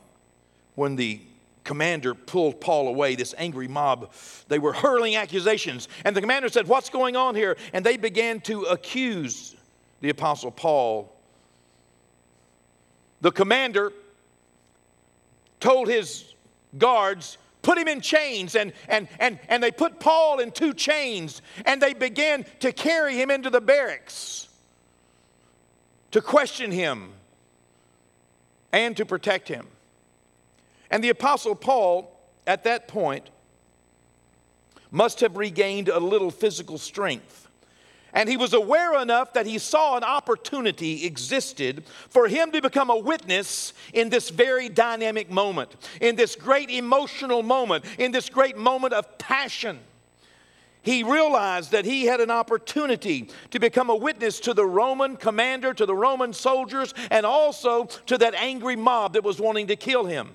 when 0.75 0.95
the 0.95 1.19
commander 1.65 2.13
pulled 2.13 2.61
Paul 2.61 2.87
away, 2.87 3.15
this 3.15 3.35
angry 3.37 3.67
mob, 3.67 4.13
they 4.47 4.59
were 4.59 4.71
hurling 4.71 5.17
accusations. 5.17 5.89
And 6.05 6.15
the 6.15 6.21
commander 6.21 6.47
said, 6.47 6.65
What's 6.65 6.89
going 6.89 7.17
on 7.17 7.35
here? 7.35 7.57
And 7.73 7.85
they 7.85 7.97
began 7.97 8.39
to 8.41 8.61
accuse 8.63 9.57
the 9.99 10.09
apostle 10.09 10.51
Paul. 10.51 11.13
The 13.19 13.33
commander 13.33 13.91
told 15.59 15.89
his 15.89 16.33
guards, 16.77 17.37
put 17.65 17.79
him 17.79 17.87
in 17.87 17.99
chains 17.99 18.55
and, 18.55 18.71
and, 18.87 19.07
and, 19.19 19.39
and 19.49 19.61
they 19.61 19.71
put 19.71 19.99
Paul 19.99 20.39
in 20.39 20.51
two 20.51 20.71
chains 20.71 21.41
and 21.65 21.81
they 21.81 21.95
began 21.95 22.45
to 22.59 22.71
carry 22.71 23.15
him 23.15 23.31
into 23.31 23.49
the 23.49 23.59
barracks 23.59 24.47
to 26.11 26.21
question 26.21 26.71
him 26.71 27.11
and 28.71 28.95
to 28.97 29.05
protect 29.05 29.47
him. 29.47 29.67
And 30.91 31.03
the 31.03 31.09
Apostle 31.09 31.55
Paul, 31.55 32.15
at 32.45 32.65
that 32.65 32.87
point, 32.87 33.31
must 34.91 35.21
have 35.21 35.35
regained 35.35 35.89
a 35.89 35.99
little 35.99 36.29
physical 36.29 36.77
strength 36.77 37.44
and 38.15 38.29
he 38.29 38.37
was 38.37 38.53
aware 38.53 38.99
enough 39.01 39.33
that 39.33 39.45
he 39.45 39.59
saw 39.59 39.97
an 39.97 40.03
opportunity 40.03 41.05
existed 41.05 41.83
for 42.09 42.27
him 42.27 42.51
to 42.53 42.61
become 42.61 42.89
a 42.89 42.97
witness 42.97 43.73
in 43.93 44.09
this 44.09 44.29
very 44.29 44.69
dynamic 44.69 45.29
moment, 45.29 45.75
in 45.99 46.15
this 46.15 46.35
great 46.35 46.69
emotional 46.69 47.43
moment, 47.43 47.83
in 47.99 48.13
this 48.13 48.29
great 48.29 48.57
moment 48.57 48.93
of 48.93 49.17
passion. 49.17 49.79
He 50.81 51.03
realized 51.03 51.71
that 51.71 51.83
he 51.83 52.05
had 52.05 52.21
an 52.21 52.31
opportunity 52.31 53.29
to 53.49 53.59
become 53.59 53.89
a 53.89 53.95
witness 53.95 54.39
to 54.41 54.53
the 54.53 54.65
Roman 54.65 55.17
commander, 55.17 55.73
to 55.73 55.85
the 55.85 55.95
Roman 55.95 56.31
soldiers, 56.31 56.93
and 57.11 57.25
also 57.25 57.85
to 58.05 58.17
that 58.19 58.33
angry 58.35 58.77
mob 58.77 59.13
that 59.13 59.23
was 59.23 59.41
wanting 59.41 59.67
to 59.67 59.75
kill 59.75 60.05
him. 60.05 60.29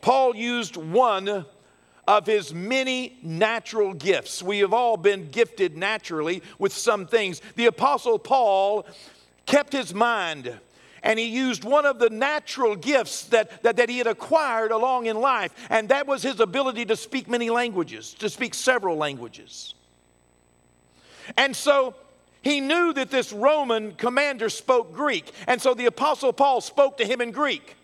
Paul 0.00 0.36
used 0.36 0.76
one 0.76 1.46
of 2.10 2.26
his 2.26 2.52
many 2.52 3.16
natural 3.22 3.94
gifts. 3.94 4.42
We 4.42 4.58
have 4.58 4.72
all 4.72 4.96
been 4.96 5.30
gifted 5.30 5.76
naturally 5.76 6.42
with 6.58 6.72
some 6.72 7.06
things. 7.06 7.40
The 7.54 7.66
Apostle 7.66 8.18
Paul 8.18 8.84
kept 9.46 9.72
his 9.72 9.94
mind 9.94 10.58
and 11.04 11.20
he 11.20 11.26
used 11.26 11.62
one 11.62 11.86
of 11.86 12.00
the 12.00 12.10
natural 12.10 12.74
gifts 12.74 13.26
that, 13.26 13.62
that, 13.62 13.76
that, 13.76 13.88
he 13.88 13.98
had 13.98 14.08
acquired 14.08 14.72
along 14.72 15.06
in 15.06 15.18
life, 15.18 15.54
and 15.70 15.88
that 15.88 16.06
was 16.06 16.22
his 16.22 16.40
ability 16.40 16.84
to 16.84 16.96
speak 16.96 17.26
many 17.26 17.48
languages, 17.48 18.12
to 18.14 18.28
speak 18.28 18.52
several 18.52 18.96
languages. 18.96 19.74
And 21.38 21.56
so 21.56 21.94
he 22.42 22.60
knew 22.60 22.92
that 22.92 23.10
this 23.10 23.32
Roman 23.32 23.92
commander 23.92 24.50
spoke 24.50 24.92
Greek, 24.92 25.32
and 25.46 25.62
so 25.62 25.72
the 25.72 25.86
Apostle 25.86 26.34
Paul 26.34 26.60
spoke 26.60 26.98
to 26.98 27.06
him 27.06 27.22
in 27.22 27.30
Greek. 27.30 27.76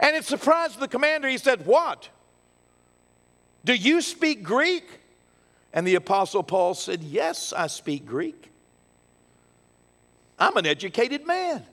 And 0.00 0.14
it 0.14 0.26
surprised 0.26 0.80
the 0.80 0.88
commander. 0.88 1.28
He 1.28 1.38
said, 1.38 1.64
What? 1.64 2.10
Do 3.66 3.74
you 3.74 4.00
speak 4.00 4.44
Greek? 4.44 4.84
And 5.72 5.84
the 5.84 5.96
Apostle 5.96 6.44
Paul 6.44 6.74
said, 6.74 7.02
Yes, 7.02 7.52
I 7.52 7.66
speak 7.66 8.06
Greek. 8.06 8.50
I'm 10.38 10.56
an 10.56 10.66
educated 10.66 11.26
man. 11.26 11.66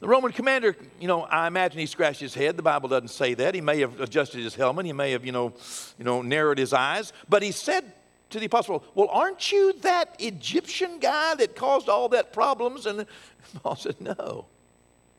The 0.00 0.08
Roman 0.08 0.32
commander, 0.32 0.76
you 1.00 1.06
know, 1.06 1.22
I 1.22 1.46
imagine 1.46 1.78
he 1.78 1.86
scratched 1.86 2.20
his 2.20 2.34
head. 2.34 2.56
The 2.56 2.62
Bible 2.62 2.88
doesn't 2.88 3.08
say 3.08 3.34
that. 3.34 3.54
He 3.54 3.60
may 3.60 3.80
have 3.80 4.00
adjusted 4.00 4.42
his 4.42 4.56
helmet. 4.56 4.84
He 4.84 4.92
may 4.92 5.12
have, 5.12 5.24
you 5.24 5.32
know, 5.32 5.54
you 5.96 6.04
know, 6.04 6.22
narrowed 6.22 6.58
his 6.58 6.72
eyes. 6.72 7.12
But 7.28 7.44
he 7.44 7.52
said 7.52 7.84
to 8.30 8.40
the 8.40 8.46
apostle, 8.46 8.82
Well, 8.96 9.08
aren't 9.08 9.52
you 9.52 9.74
that 9.82 10.16
Egyptian 10.18 10.98
guy 10.98 11.36
that 11.36 11.54
caused 11.54 11.88
all 11.88 12.08
that 12.08 12.32
problems? 12.32 12.86
And 12.86 13.06
Paul 13.62 13.76
said, 13.76 14.00
No. 14.00 14.46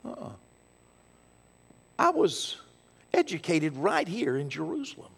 Uh-uh. 0.03 0.31
I 1.97 2.09
was 2.09 2.57
educated 3.17 3.75
right 3.75 4.07
here 4.07 4.37
in 4.37 4.49
Jerusalem. 4.49 5.11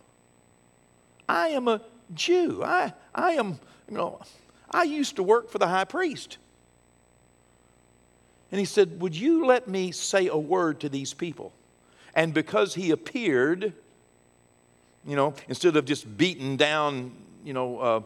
I 1.27 1.49
am 1.49 1.67
a 1.67 1.81
Jew. 2.13 2.63
I, 2.63 2.93
I 3.13 3.33
am, 3.33 3.59
you 3.87 3.97
know, 3.97 4.19
I 4.71 4.83
used 4.83 5.17
to 5.17 5.23
work 5.23 5.49
for 5.51 5.57
the 5.57 5.67
high 5.67 5.85
priest. 5.85 6.37
And 8.51 8.57
he 8.57 8.65
said, 8.65 8.99
Would 9.01 9.15
you 9.15 9.45
let 9.45 9.67
me 9.67 9.91
say 9.91 10.27
a 10.27 10.37
word 10.37 10.79
to 10.79 10.89
these 10.89 11.13
people? 11.13 11.53
And 12.15 12.33
because 12.33 12.73
he 12.73 12.89
appeared, 12.89 13.73
you 15.05 15.15
know, 15.15 15.35
instead 15.47 15.75
of 15.75 15.85
just 15.85 16.17
beaten 16.17 16.57
down, 16.57 17.11
you 17.43 17.53
know, 17.53 17.79
uh, 17.79 18.01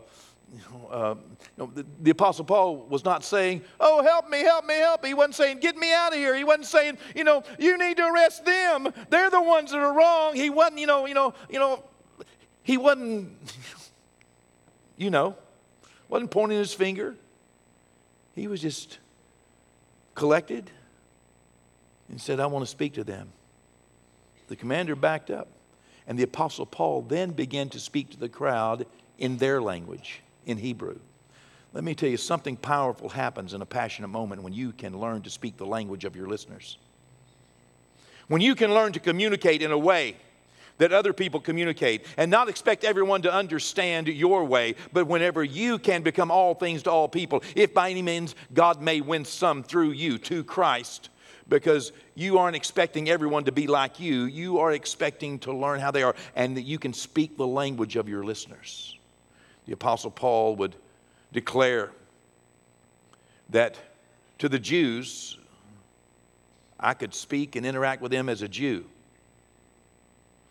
you 0.54 0.60
know, 0.72 0.88
uh, 0.88 1.16
you 1.18 1.48
know 1.58 1.72
the, 1.74 1.86
the, 2.02 2.12
Apostle 2.12 2.46
Paul 2.46 2.86
was 2.88 3.04
not 3.04 3.24
saying, 3.24 3.64
Oh, 3.80 4.04
help 4.04 4.30
me, 4.30 4.42
help 4.42 4.66
me, 4.66 4.76
help 4.76 5.02
me. 5.02 5.10
He 5.10 5.14
wasn't 5.16 5.36
saying, 5.36 5.60
Get 5.60 5.76
me 5.76 5.92
out 5.92 6.14
of 6.14 6.20
here. 6.20 6.36
He 6.36 6.44
wasn't 6.44 6.68
saying, 6.68 7.00
You 7.16 7.24
know, 7.24 7.44
you 7.58 7.76
need 7.78 7.98
to 7.98 8.06
arrest 8.06 8.46
them. 8.46 8.94
They're 9.10 9.32
the 9.32 9.42
ones 9.42 9.72
that 9.72 9.80
are 9.80 9.94
wrong. 9.94 10.36
He 10.36 10.52
wasn't, 10.52 10.80
you 10.80 10.86
know, 10.86 11.08
you 11.08 11.16
know, 11.16 11.34
you 11.50 11.58
know, 11.58 11.84
he 12.62 12.78
wasn't, 12.78 13.36
you 14.98 15.10
know, 15.10 15.36
wasn't 16.08 16.30
pointing 16.30 16.60
his 16.60 16.74
finger. 16.74 17.16
He 18.36 18.48
was 18.48 18.62
just 18.62 19.00
collected 20.14 20.70
and 22.10 22.22
said, 22.22 22.40
I 22.40 22.46
want 22.46 22.64
to 22.64 22.70
speak 22.70 22.94
to 22.94 23.04
them. 23.04 23.32
The 24.50 24.56
commander 24.56 24.96
backed 24.96 25.32
up, 25.32 25.48
and 26.06 26.20
the 26.20 26.24
Apostle 26.24 26.68
Paul 26.68 27.02
then 27.02 27.32
began 27.32 27.70
to 27.70 27.80
speak 27.80 28.12
to 28.12 28.18
the 28.18 28.30
crowd 28.30 28.86
in 29.18 29.38
their 29.38 29.60
language 29.62 30.23
in 30.46 30.58
Hebrew. 30.58 31.00
Let 31.74 31.84
me 31.84 31.96
tell 31.96 32.10
you, 32.10 32.18
something 32.18 32.56
powerful 32.56 33.10
happens 33.10 33.54
in 33.54 33.62
a 33.62 33.66
passionate 33.66 34.10
moment 34.10 34.44
when 34.44 34.54
you 34.54 34.72
can 34.72 35.00
learn 35.00 35.24
to 35.24 35.30
speak 35.30 35.58
the 35.58 35.66
language 35.66 36.06
of 36.06 36.16
your 36.16 36.28
listeners. 36.28 36.78
When 38.28 38.42
you 38.42 38.56
can 38.56 38.74
learn 38.74 38.94
to 38.94 39.00
communicate 39.00 39.62
in 39.62 39.72
a 39.72 39.78
way 39.78 40.16
that 40.78 40.94
other 40.94 41.14
people 41.14 41.40
communicate 41.40 42.06
and 42.18 42.30
not 42.30 42.50
expect 42.50 42.84
everyone 42.84 43.24
to 43.24 43.34
understand 43.34 44.08
your 44.08 44.44
way, 44.44 44.76
but 44.92 45.08
whenever 45.08 45.44
you 45.44 45.80
can 45.80 46.04
become 46.04 46.32
all 46.32 46.54
things 46.54 46.84
to 46.84 46.92
all 46.92 47.08
people, 47.08 47.44
if 47.56 47.74
by 47.74 47.90
any 47.90 48.02
means 48.02 48.36
God 48.54 48.82
may 48.82 49.02
win 49.02 49.26
some 49.26 49.64
through 49.64 49.92
you 49.92 50.18
to 50.20 50.44
Christ, 50.44 51.10
because 51.50 51.92
you 52.16 52.38
aren't 52.38 52.56
expecting 52.56 53.10
everyone 53.10 53.44
to 53.46 53.52
be 53.52 53.68
like 53.68 54.00
you, 54.00 54.24
you 54.24 54.60
are 54.60 54.72
expecting 54.72 55.40
to 55.40 55.54
learn 55.54 55.80
how 55.80 55.92
they 55.92 56.04
are 56.04 56.16
and 56.36 56.56
that 56.58 56.64
you 56.64 56.80
can 56.80 56.94
speak 56.94 57.38
the 57.38 57.48
language 57.48 57.96
of 57.96 58.08
your 58.08 58.24
listeners. 58.24 58.98
The 59.66 59.74
Apostle 59.74 60.12
Paul 60.12 60.56
would 60.58 60.76
declare 61.32 61.92
that 63.50 63.78
To 64.40 64.50
the 64.50 64.60
Jews, 64.60 65.38
I 66.80 66.94
could 66.94 67.14
speak 67.14 67.56
and 67.56 67.66
interact 67.66 68.02
with 68.02 68.12
them 68.12 68.28
as 68.28 68.42
a 68.42 68.48
Jew. 68.48 68.86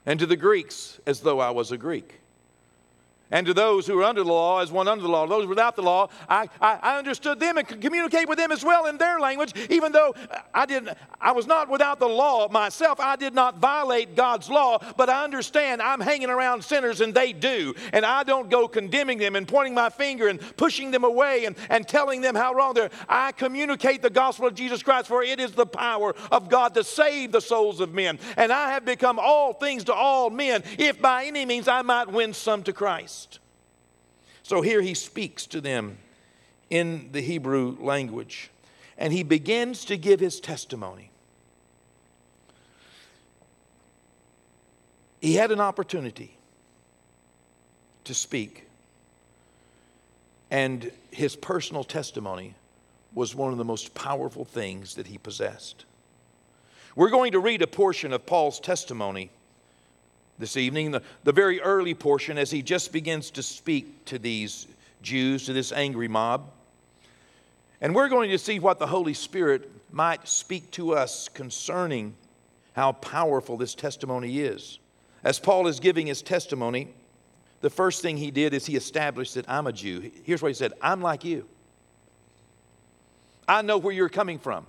And 0.06 0.18
to 0.18 0.26
the 0.26 0.36
Greeks, 0.36 0.98
as 1.06 1.20
though 1.20 1.40
I 1.40 1.50
was 1.50 1.72
a 1.72 1.76
Greek 1.76 2.21
and 3.32 3.46
to 3.46 3.54
those 3.54 3.86
who 3.86 3.98
are 3.98 4.04
under 4.04 4.22
the 4.22 4.28
law 4.28 4.60
as 4.60 4.70
one 4.70 4.86
under 4.86 5.02
the 5.02 5.08
law. 5.08 5.26
Those 5.26 5.46
without 5.46 5.74
the 5.74 5.82
law, 5.82 6.08
I, 6.28 6.48
I, 6.60 6.78
I, 6.82 6.98
understood 6.98 7.40
them 7.40 7.56
and 7.58 7.66
could 7.66 7.80
communicate 7.80 8.28
with 8.28 8.38
them 8.38 8.52
as 8.52 8.62
well 8.62 8.86
in 8.86 8.98
their 8.98 9.18
language, 9.18 9.54
even 9.70 9.90
though 9.90 10.14
I 10.54 10.66
didn't, 10.66 10.96
I 11.20 11.32
was 11.32 11.46
not 11.46 11.68
without 11.68 11.98
the 11.98 12.08
law 12.08 12.48
myself. 12.48 13.00
I 13.00 13.16
did 13.16 13.34
not 13.34 13.56
violate 13.56 14.14
God's 14.14 14.50
law, 14.50 14.78
but 14.96 15.08
I 15.08 15.24
understand 15.24 15.80
I'm 15.80 16.00
hanging 16.00 16.28
around 16.28 16.62
sinners 16.62 17.00
and 17.00 17.14
they 17.14 17.32
do. 17.32 17.74
And 17.92 18.04
I 18.04 18.22
don't 18.22 18.50
go 18.50 18.68
condemning 18.68 19.18
them 19.18 19.34
and 19.34 19.48
pointing 19.48 19.74
my 19.74 19.88
finger 19.88 20.28
and 20.28 20.38
pushing 20.58 20.90
them 20.90 21.02
away 21.02 21.46
and, 21.46 21.56
and 21.70 21.88
telling 21.88 22.20
them 22.20 22.34
how 22.34 22.52
wrong 22.52 22.74
they're. 22.74 22.90
I 23.08 23.32
communicate 23.32 24.02
the 24.02 24.10
gospel 24.10 24.46
of 24.46 24.54
Jesus 24.54 24.82
Christ, 24.82 25.08
for 25.08 25.22
it 25.22 25.40
is 25.40 25.52
the 25.52 25.66
power 25.66 26.14
of 26.30 26.50
God 26.50 26.74
to 26.74 26.84
save 26.84 27.32
the 27.32 27.40
souls 27.40 27.80
of 27.80 27.94
men. 27.94 28.18
And 28.36 28.52
I 28.52 28.72
have 28.72 28.84
become 28.84 29.18
all 29.18 29.54
things 29.54 29.84
to 29.84 29.94
all 29.94 30.28
men, 30.28 30.62
if 30.78 31.00
by 31.00 31.24
any 31.24 31.46
means 31.46 31.66
I 31.66 31.80
might 31.80 32.12
win 32.12 32.34
some 32.34 32.62
to 32.64 32.74
Christ. 32.74 33.21
So 34.42 34.60
here 34.60 34.82
he 34.82 34.94
speaks 34.94 35.46
to 35.46 35.60
them 35.60 35.98
in 36.68 37.10
the 37.12 37.20
Hebrew 37.20 37.76
language, 37.80 38.50
and 38.98 39.12
he 39.12 39.22
begins 39.22 39.84
to 39.86 39.96
give 39.96 40.20
his 40.20 40.40
testimony. 40.40 41.10
He 45.20 45.34
had 45.34 45.52
an 45.52 45.60
opportunity 45.60 46.36
to 48.04 48.14
speak, 48.14 48.66
and 50.50 50.90
his 51.10 51.36
personal 51.36 51.84
testimony 51.84 52.54
was 53.14 53.34
one 53.34 53.52
of 53.52 53.58
the 53.58 53.64
most 53.64 53.94
powerful 53.94 54.44
things 54.44 54.96
that 54.96 55.06
he 55.06 55.18
possessed. 55.18 55.84
We're 56.96 57.10
going 57.10 57.32
to 57.32 57.38
read 57.38 57.62
a 57.62 57.66
portion 57.66 58.12
of 58.12 58.26
Paul's 58.26 58.58
testimony 58.58 59.30
this 60.42 60.58
evening, 60.58 60.90
the, 60.90 61.02
the 61.24 61.32
very 61.32 61.60
early 61.62 61.94
portion, 61.94 62.36
as 62.36 62.50
he 62.50 62.60
just 62.60 62.92
begins 62.92 63.30
to 63.30 63.42
speak 63.42 64.04
to 64.06 64.18
these 64.18 64.66
Jews, 65.00 65.46
to 65.46 65.52
this 65.52 65.72
angry 65.72 66.08
mob. 66.08 66.50
And 67.80 67.94
we're 67.94 68.08
going 68.08 68.30
to 68.30 68.38
see 68.38 68.58
what 68.58 68.78
the 68.78 68.86
Holy 68.86 69.14
Spirit 69.14 69.70
might 69.90 70.28
speak 70.28 70.70
to 70.72 70.94
us 70.94 71.28
concerning 71.28 72.14
how 72.74 72.92
powerful 72.92 73.56
this 73.56 73.74
testimony 73.74 74.40
is. 74.40 74.78
As 75.24 75.38
Paul 75.38 75.66
is 75.68 75.80
giving 75.80 76.08
his 76.08 76.22
testimony, 76.22 76.88
the 77.60 77.70
first 77.70 78.02
thing 78.02 78.16
he 78.16 78.30
did 78.30 78.52
is 78.52 78.66
he 78.66 78.76
established 78.76 79.34
that 79.34 79.48
I'm 79.48 79.66
a 79.66 79.72
Jew. 79.72 80.10
Here's 80.24 80.42
what 80.42 80.48
he 80.48 80.54
said 80.54 80.72
I'm 80.82 81.00
like 81.00 81.24
you. 81.24 81.46
I 83.46 83.62
know 83.62 83.78
where 83.78 83.94
you're 83.94 84.08
coming 84.08 84.38
from. 84.38 84.66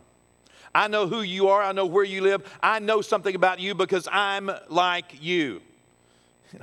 I 0.75 0.87
know 0.87 1.07
who 1.07 1.21
you 1.21 1.49
are. 1.49 1.61
I 1.61 1.71
know 1.71 1.85
where 1.85 2.03
you 2.03 2.21
live. 2.21 2.51
I 2.61 2.79
know 2.79 3.01
something 3.01 3.35
about 3.35 3.59
you 3.59 3.75
because 3.75 4.07
I'm 4.11 4.49
like 4.69 5.21
you. 5.21 5.61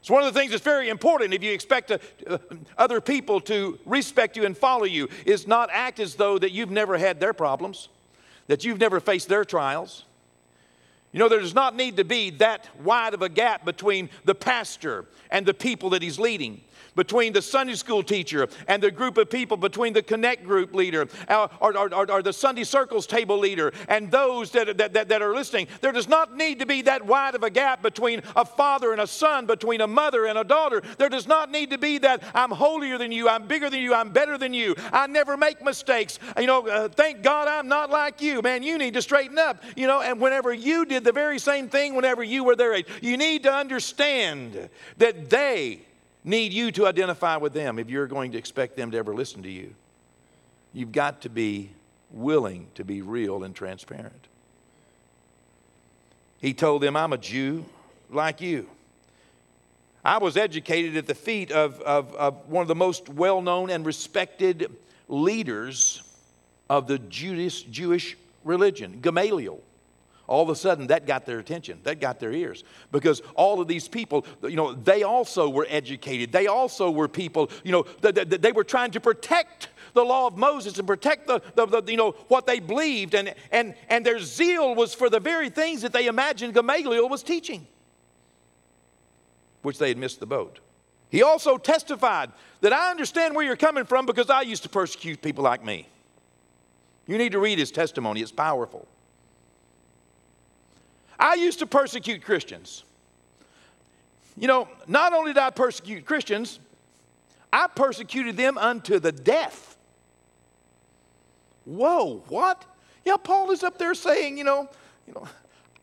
It's 0.00 0.10
one 0.10 0.22
of 0.22 0.32
the 0.32 0.38
things 0.38 0.52
that's 0.52 0.64
very 0.64 0.88
important 0.88 1.34
if 1.34 1.42
you 1.42 1.52
expect 1.52 1.88
to, 1.88 2.00
uh, 2.26 2.38
other 2.78 3.00
people 3.00 3.40
to 3.42 3.78
respect 3.84 4.36
you 4.36 4.46
and 4.46 4.56
follow 4.56 4.84
you, 4.84 5.08
is 5.26 5.46
not 5.46 5.68
act 5.70 6.00
as 6.00 6.14
though 6.14 6.38
that 6.38 6.52
you've 6.52 6.70
never 6.70 6.96
had 6.96 7.20
their 7.20 7.34
problems, 7.34 7.88
that 8.46 8.64
you've 8.64 8.78
never 8.78 9.00
faced 9.00 9.28
their 9.28 9.44
trials. 9.44 10.04
You 11.12 11.18
know, 11.18 11.28
there 11.28 11.40
does 11.40 11.54
not 11.54 11.74
need 11.74 11.96
to 11.96 12.04
be 12.04 12.30
that 12.30 12.68
wide 12.82 13.12
of 13.12 13.22
a 13.22 13.28
gap 13.28 13.64
between 13.64 14.08
the 14.24 14.34
pastor 14.34 15.04
and 15.30 15.44
the 15.44 15.54
people 15.54 15.90
that 15.90 16.00
he's 16.00 16.18
leading 16.18 16.62
between 16.98 17.32
the 17.32 17.40
Sunday 17.40 17.76
school 17.76 18.02
teacher 18.02 18.48
and 18.66 18.82
the 18.82 18.90
group 18.90 19.16
of 19.18 19.30
people, 19.30 19.56
between 19.56 19.92
the 19.92 20.02
Connect 20.02 20.42
group 20.44 20.74
leader 20.74 21.06
uh, 21.28 21.46
or, 21.60 21.78
or, 21.78 21.94
or, 21.94 22.10
or 22.10 22.22
the 22.22 22.32
Sunday 22.32 22.64
Circles 22.64 23.06
table 23.06 23.38
leader 23.38 23.72
and 23.88 24.10
those 24.10 24.50
that, 24.50 24.76
that, 24.76 24.92
that, 24.94 25.08
that 25.08 25.22
are 25.22 25.32
listening. 25.32 25.68
There 25.80 25.92
does 25.92 26.08
not 26.08 26.36
need 26.36 26.58
to 26.58 26.66
be 26.66 26.82
that 26.82 27.06
wide 27.06 27.36
of 27.36 27.44
a 27.44 27.50
gap 27.50 27.82
between 27.82 28.20
a 28.34 28.44
father 28.44 28.90
and 28.90 29.00
a 29.00 29.06
son, 29.06 29.46
between 29.46 29.80
a 29.80 29.86
mother 29.86 30.26
and 30.26 30.36
a 30.36 30.42
daughter. 30.42 30.82
There 30.98 31.08
does 31.08 31.28
not 31.28 31.52
need 31.52 31.70
to 31.70 31.78
be 31.78 31.98
that 31.98 32.20
I'm 32.34 32.50
holier 32.50 32.98
than 32.98 33.12
you, 33.12 33.28
I'm 33.28 33.46
bigger 33.46 33.70
than 33.70 33.80
you, 33.80 33.94
I'm 33.94 34.10
better 34.10 34.36
than 34.36 34.52
you, 34.52 34.74
I 34.92 35.06
never 35.06 35.36
make 35.36 35.62
mistakes. 35.62 36.18
You 36.36 36.48
know, 36.48 36.66
uh, 36.66 36.88
thank 36.88 37.22
God 37.22 37.46
I'm 37.46 37.68
not 37.68 37.90
like 37.90 38.20
you. 38.20 38.42
Man, 38.42 38.64
you 38.64 38.76
need 38.76 38.94
to 38.94 39.02
straighten 39.02 39.38
up. 39.38 39.62
You 39.76 39.86
know, 39.86 40.00
and 40.00 40.20
whenever 40.20 40.52
you 40.52 40.84
did 40.84 41.04
the 41.04 41.12
very 41.12 41.38
same 41.38 41.68
thing 41.68 41.94
whenever 41.94 42.24
you 42.24 42.42
were 42.42 42.56
their 42.56 42.74
age, 42.74 42.88
you 43.00 43.16
need 43.16 43.44
to 43.44 43.52
understand 43.52 44.68
that 44.96 45.30
they 45.30 45.82
need 46.28 46.52
you 46.52 46.70
to 46.72 46.86
identify 46.86 47.36
with 47.36 47.52
them 47.52 47.78
if 47.78 47.90
you're 47.90 48.06
going 48.06 48.32
to 48.32 48.38
expect 48.38 48.76
them 48.76 48.90
to 48.90 48.98
ever 48.98 49.14
listen 49.14 49.42
to 49.42 49.50
you. 49.50 49.74
You've 50.72 50.92
got 50.92 51.22
to 51.22 51.28
be 51.28 51.70
willing 52.10 52.68
to 52.74 52.84
be 52.84 53.02
real 53.02 53.42
and 53.42 53.54
transparent. 53.54 54.28
He 56.40 56.54
told 56.54 56.82
them, 56.82 56.96
I'm 56.96 57.12
a 57.12 57.18
Jew 57.18 57.64
like 58.10 58.40
you. 58.40 58.68
I 60.04 60.18
was 60.18 60.36
educated 60.36 60.96
at 60.96 61.06
the 61.06 61.14
feet 61.14 61.50
of, 61.50 61.80
of, 61.80 62.14
of 62.14 62.48
one 62.48 62.62
of 62.62 62.68
the 62.68 62.74
most 62.74 63.08
well 63.08 63.42
known 63.42 63.70
and 63.70 63.84
respected 63.84 64.70
leaders 65.08 66.02
of 66.70 66.86
the 66.86 66.98
Jewish, 66.98 67.62
Jewish 67.64 68.16
religion, 68.44 69.00
Gamaliel 69.00 69.60
all 70.28 70.42
of 70.42 70.50
a 70.50 70.54
sudden 70.54 70.86
that 70.86 71.06
got 71.06 71.26
their 71.26 71.38
attention 71.38 71.80
that 71.82 72.00
got 72.00 72.20
their 72.20 72.32
ears. 72.32 72.62
Because 72.92 73.20
all 73.34 73.60
of 73.60 73.66
these 73.66 73.88
people 73.88 74.24
you 74.42 74.54
know 74.54 74.74
they 74.74 75.02
also 75.02 75.48
were 75.48 75.66
educated. 75.68 76.30
They 76.30 76.46
also 76.46 76.90
were 76.90 77.08
people 77.08 77.50
you 77.64 77.72
know 77.72 77.84
that 78.02 78.42
they 78.42 78.52
were 78.52 78.62
trying 78.62 78.92
to 78.92 79.00
protect 79.00 79.70
the 79.94 80.04
law 80.04 80.26
of 80.26 80.36
moses 80.36 80.78
and 80.78 80.86
protect 80.86 81.26
the, 81.26 81.40
the, 81.54 81.66
the, 81.66 81.90
you 81.90 81.96
know 81.96 82.12
what 82.28 82.46
they 82.46 82.60
believed. 82.60 83.14
And 83.14 83.34
and 83.50 83.74
and 83.88 84.06
their 84.06 84.20
zeal 84.20 84.74
was 84.74 84.94
for 84.94 85.10
the 85.10 85.18
very 85.18 85.50
things 85.50 85.82
that 85.82 85.92
they 85.92 86.06
imagined 86.06 86.54
gamaliel 86.54 87.08
was 87.08 87.22
teaching 87.22 87.66
which 89.62 89.78
they 89.78 89.88
had 89.88 89.98
missed 89.98 90.20
the 90.20 90.26
boat. 90.26 90.60
He 91.10 91.22
also 91.22 91.56
testified 91.56 92.30
that 92.60 92.72
i 92.72 92.90
understand 92.90 93.34
where 93.34 93.44
you're 93.44 93.56
coming 93.56 93.84
from 93.84 94.04
because 94.04 94.28
i 94.28 94.42
used 94.42 94.62
to 94.64 94.68
persecute 94.68 95.22
people 95.22 95.42
like 95.42 95.64
me. 95.64 95.88
You 97.06 97.16
need 97.16 97.32
to 97.32 97.38
read 97.38 97.58
his 97.58 97.70
testimony. 97.70 98.20
It's 98.20 98.30
powerful 98.30 98.86
I 101.18 101.34
used 101.34 101.58
to 101.58 101.66
persecute 101.66 102.22
Christians. 102.22 102.84
You 104.36 104.46
know, 104.46 104.68
not 104.86 105.12
only 105.12 105.32
did 105.32 105.42
I 105.42 105.50
persecute 105.50 106.04
Christians, 106.04 106.60
I 107.52 107.66
persecuted 107.66 108.36
them 108.36 108.56
unto 108.56 108.98
the 108.98 109.10
death. 109.10 109.76
Whoa, 111.64 112.22
what? 112.28 112.64
Yeah, 113.04 113.16
Paul 113.16 113.50
is 113.50 113.62
up 113.62 113.78
there 113.78 113.94
saying, 113.94 114.38
you 114.38 114.44
know, 114.44 114.68
you 115.06 115.14
know, 115.14 115.26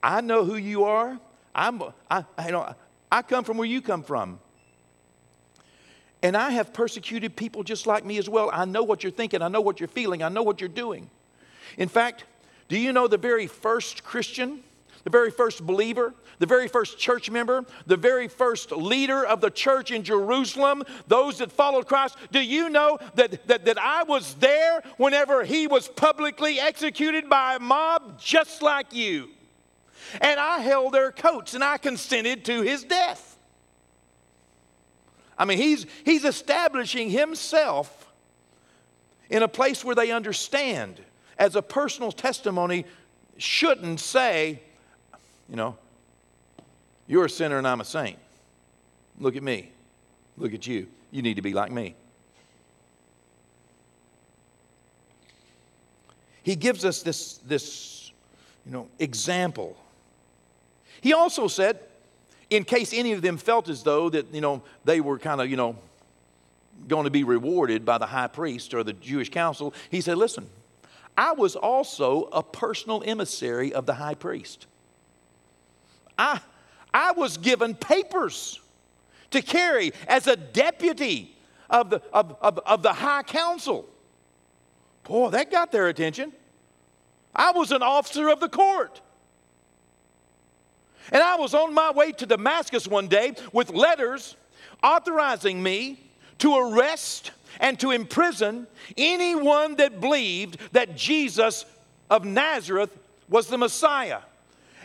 I 0.02 0.22
know 0.22 0.46
who 0.46 0.56
you 0.56 0.86
are. 0.86 1.20
I'm, 1.54 1.82
I, 2.10 2.24
you 2.46 2.52
know, 2.52 2.74
I 3.12 3.22
come 3.22 3.44
from 3.44 3.58
where 3.58 3.68
you 3.68 3.82
come 3.82 4.04
from. 4.04 4.40
And 6.22 6.36
I 6.36 6.52
have 6.52 6.74
persecuted 6.74 7.36
people 7.36 7.64
just 7.64 7.86
like 7.86 8.06
me 8.06 8.18
as 8.18 8.30
well. 8.30 8.50
I 8.52 8.66
know 8.66 8.84
what 8.84 9.04
you're 9.04 9.12
thinking. 9.12 9.42
I 9.42 9.48
know 9.48 9.62
what 9.62 9.80
you're 9.80 9.88
feeling. 9.88 10.24
I 10.24 10.30
know 10.30 10.44
what 10.44 10.60
you're 10.60 10.70
doing. 10.70 11.10
In 11.78 11.88
fact, 11.88 12.24
do 12.68 12.80
you 12.80 12.94
know 12.94 13.08
the 13.08 13.18
very 13.18 13.48
first 13.48 14.04
Christian 14.04 14.62
the 15.06 15.12
very 15.12 15.32
first 15.32 15.66
believer, 15.66 16.14
the 16.40 16.48
very 16.48 16.68
first 16.68 16.98
church 16.98 17.30
member, 17.30 17.64
the 17.86 17.96
very 17.96 18.28
first 18.28 18.72
leader 18.72 19.24
of 19.24 19.40
the 19.40 19.52
church 19.52 19.92
in 19.92 20.04
Jerusalem, 20.04 20.84
those 21.08 21.38
that 21.38 21.52
followed 21.52 21.88
Christ. 21.88 22.18
Do 22.32 22.42
you 22.42 22.70
know 22.70 22.98
that, 23.14 23.48
that, 23.48 23.66
that 23.66 23.78
I 23.78 24.04
was 24.04 24.34
there 24.36 24.82
whenever 24.98 25.44
he 25.44 25.68
was 25.68 25.88
publicly 25.88 26.60
executed 26.60 27.30
by 27.30 27.56
a 27.56 27.60
mob 27.60 28.20
just 28.20 28.64
like 28.64 28.94
you? 28.94 29.30
And 30.20 30.40
I 30.40 30.60
held 30.60 30.94
their 30.94 31.12
coats 31.12 31.54
and 31.54 31.64
I 31.64 31.78
consented 31.78 32.44
to 32.46 32.64
his 32.64 32.84
death. 32.84 33.38
I 35.38 35.46
mean, 35.46 35.60
he's, 35.60 35.86
he's 36.04 36.26
establishing 36.26 37.12
himself 37.12 38.12
in 39.30 39.44
a 39.44 39.48
place 39.48 39.86
where 39.86 39.96
they 39.96 40.10
understand 40.10 41.00
as 41.38 41.56
a 41.56 41.62
personal 41.62 42.12
testimony 42.12 42.86
shouldn't 43.38 44.00
say, 44.00 44.62
you 45.50 45.56
know, 45.56 45.78
you're 47.08 47.26
a 47.26 47.30
sinner 47.30 47.58
and 47.58 47.68
I'm 47.68 47.82
a 47.82 47.86
saint. 47.86 48.18
Look 49.20 49.36
at 49.36 49.44
me. 49.44 49.72
Look 50.38 50.54
at 50.54 50.68
you. 50.68 50.88
You 51.12 51.22
need 51.22 51.36
to 51.36 51.42
be 51.42 51.54
like 51.54 51.72
me. 51.72 51.96
He 56.44 56.56
gives 56.56 56.86
us 56.86 57.02
this, 57.02 57.38
this 57.38 58.12
you 58.66 58.72
know, 58.72 58.88
example. 59.00 59.78
He 61.02 61.14
also 61.14 61.48
said, 61.48 61.80
in 62.50 62.64
case 62.64 62.94
any 62.94 63.14
of 63.14 63.22
them 63.22 63.38
felt 63.38 63.70
as 63.70 63.84
though 63.84 64.10
that, 64.10 64.34
you 64.34 64.42
know, 64.42 64.62
they 64.84 65.02
were 65.02 65.18
kind 65.18 65.42
of, 65.42 65.50
you 65.50 65.58
know, 65.58 65.76
going 66.88 67.06
to 67.06 67.10
be 67.10 67.24
rewarded 67.24 67.86
by 67.86 67.98
the 67.98 68.06
high 68.06 68.28
priest 68.28 68.74
or 68.74 68.84
the 68.84 68.94
Jewish 68.94 69.30
council, 69.30 69.74
he 69.90 70.02
said, 70.02 70.18
listen, 70.18 70.48
I 71.18 71.32
was 71.32 71.56
also 71.56 72.24
a 72.32 72.44
personal 72.44 73.02
emissary 73.06 73.74
of 73.74 73.86
the 73.86 73.96
high 73.96 74.16
priest. 74.16 74.68
I, 76.18 76.40
I 76.94 77.12
was 77.12 77.38
given 77.38 77.76
papers 77.76 78.60
to 79.32 79.42
carry 79.42 79.92
as 80.08 80.28
a 80.28 80.36
deputy 80.36 81.36
of 81.70 81.90
the, 81.90 82.02
of, 82.14 82.38
of, 82.42 82.60
of 82.60 82.84
the 82.84 82.94
high 82.94 83.24
council. 83.24 83.88
Boy, 85.04 85.30
that 85.30 85.52
got 85.52 85.72
their 85.72 85.88
attention. 85.88 86.32
I 87.36 87.52
was 87.52 87.72
an 87.72 87.84
officer 87.84 88.30
of 88.30 88.40
the 88.40 88.50
court. 88.50 89.02
And 91.12 91.22
I 91.22 91.36
was 91.36 91.54
on 91.54 91.74
my 91.74 91.92
way 91.92 92.12
to 92.14 92.26
Damascus 92.26 92.88
one 92.88 93.08
day 93.08 93.36
with 93.52 93.70
letters 93.70 94.36
authorizing 94.82 95.62
me 95.62 96.00
to 96.40 96.56
arrest 96.56 97.32
and 97.60 97.80
to 97.80 97.92
imprison 97.92 98.68
anyone 98.98 99.76
that 99.76 100.02
believed 100.02 100.58
that 100.72 100.96
Jesus 100.96 101.66
of 102.10 102.26
Nazareth 102.26 102.98
was 103.30 103.48
the 103.48 103.58
Messiah. 103.58 104.20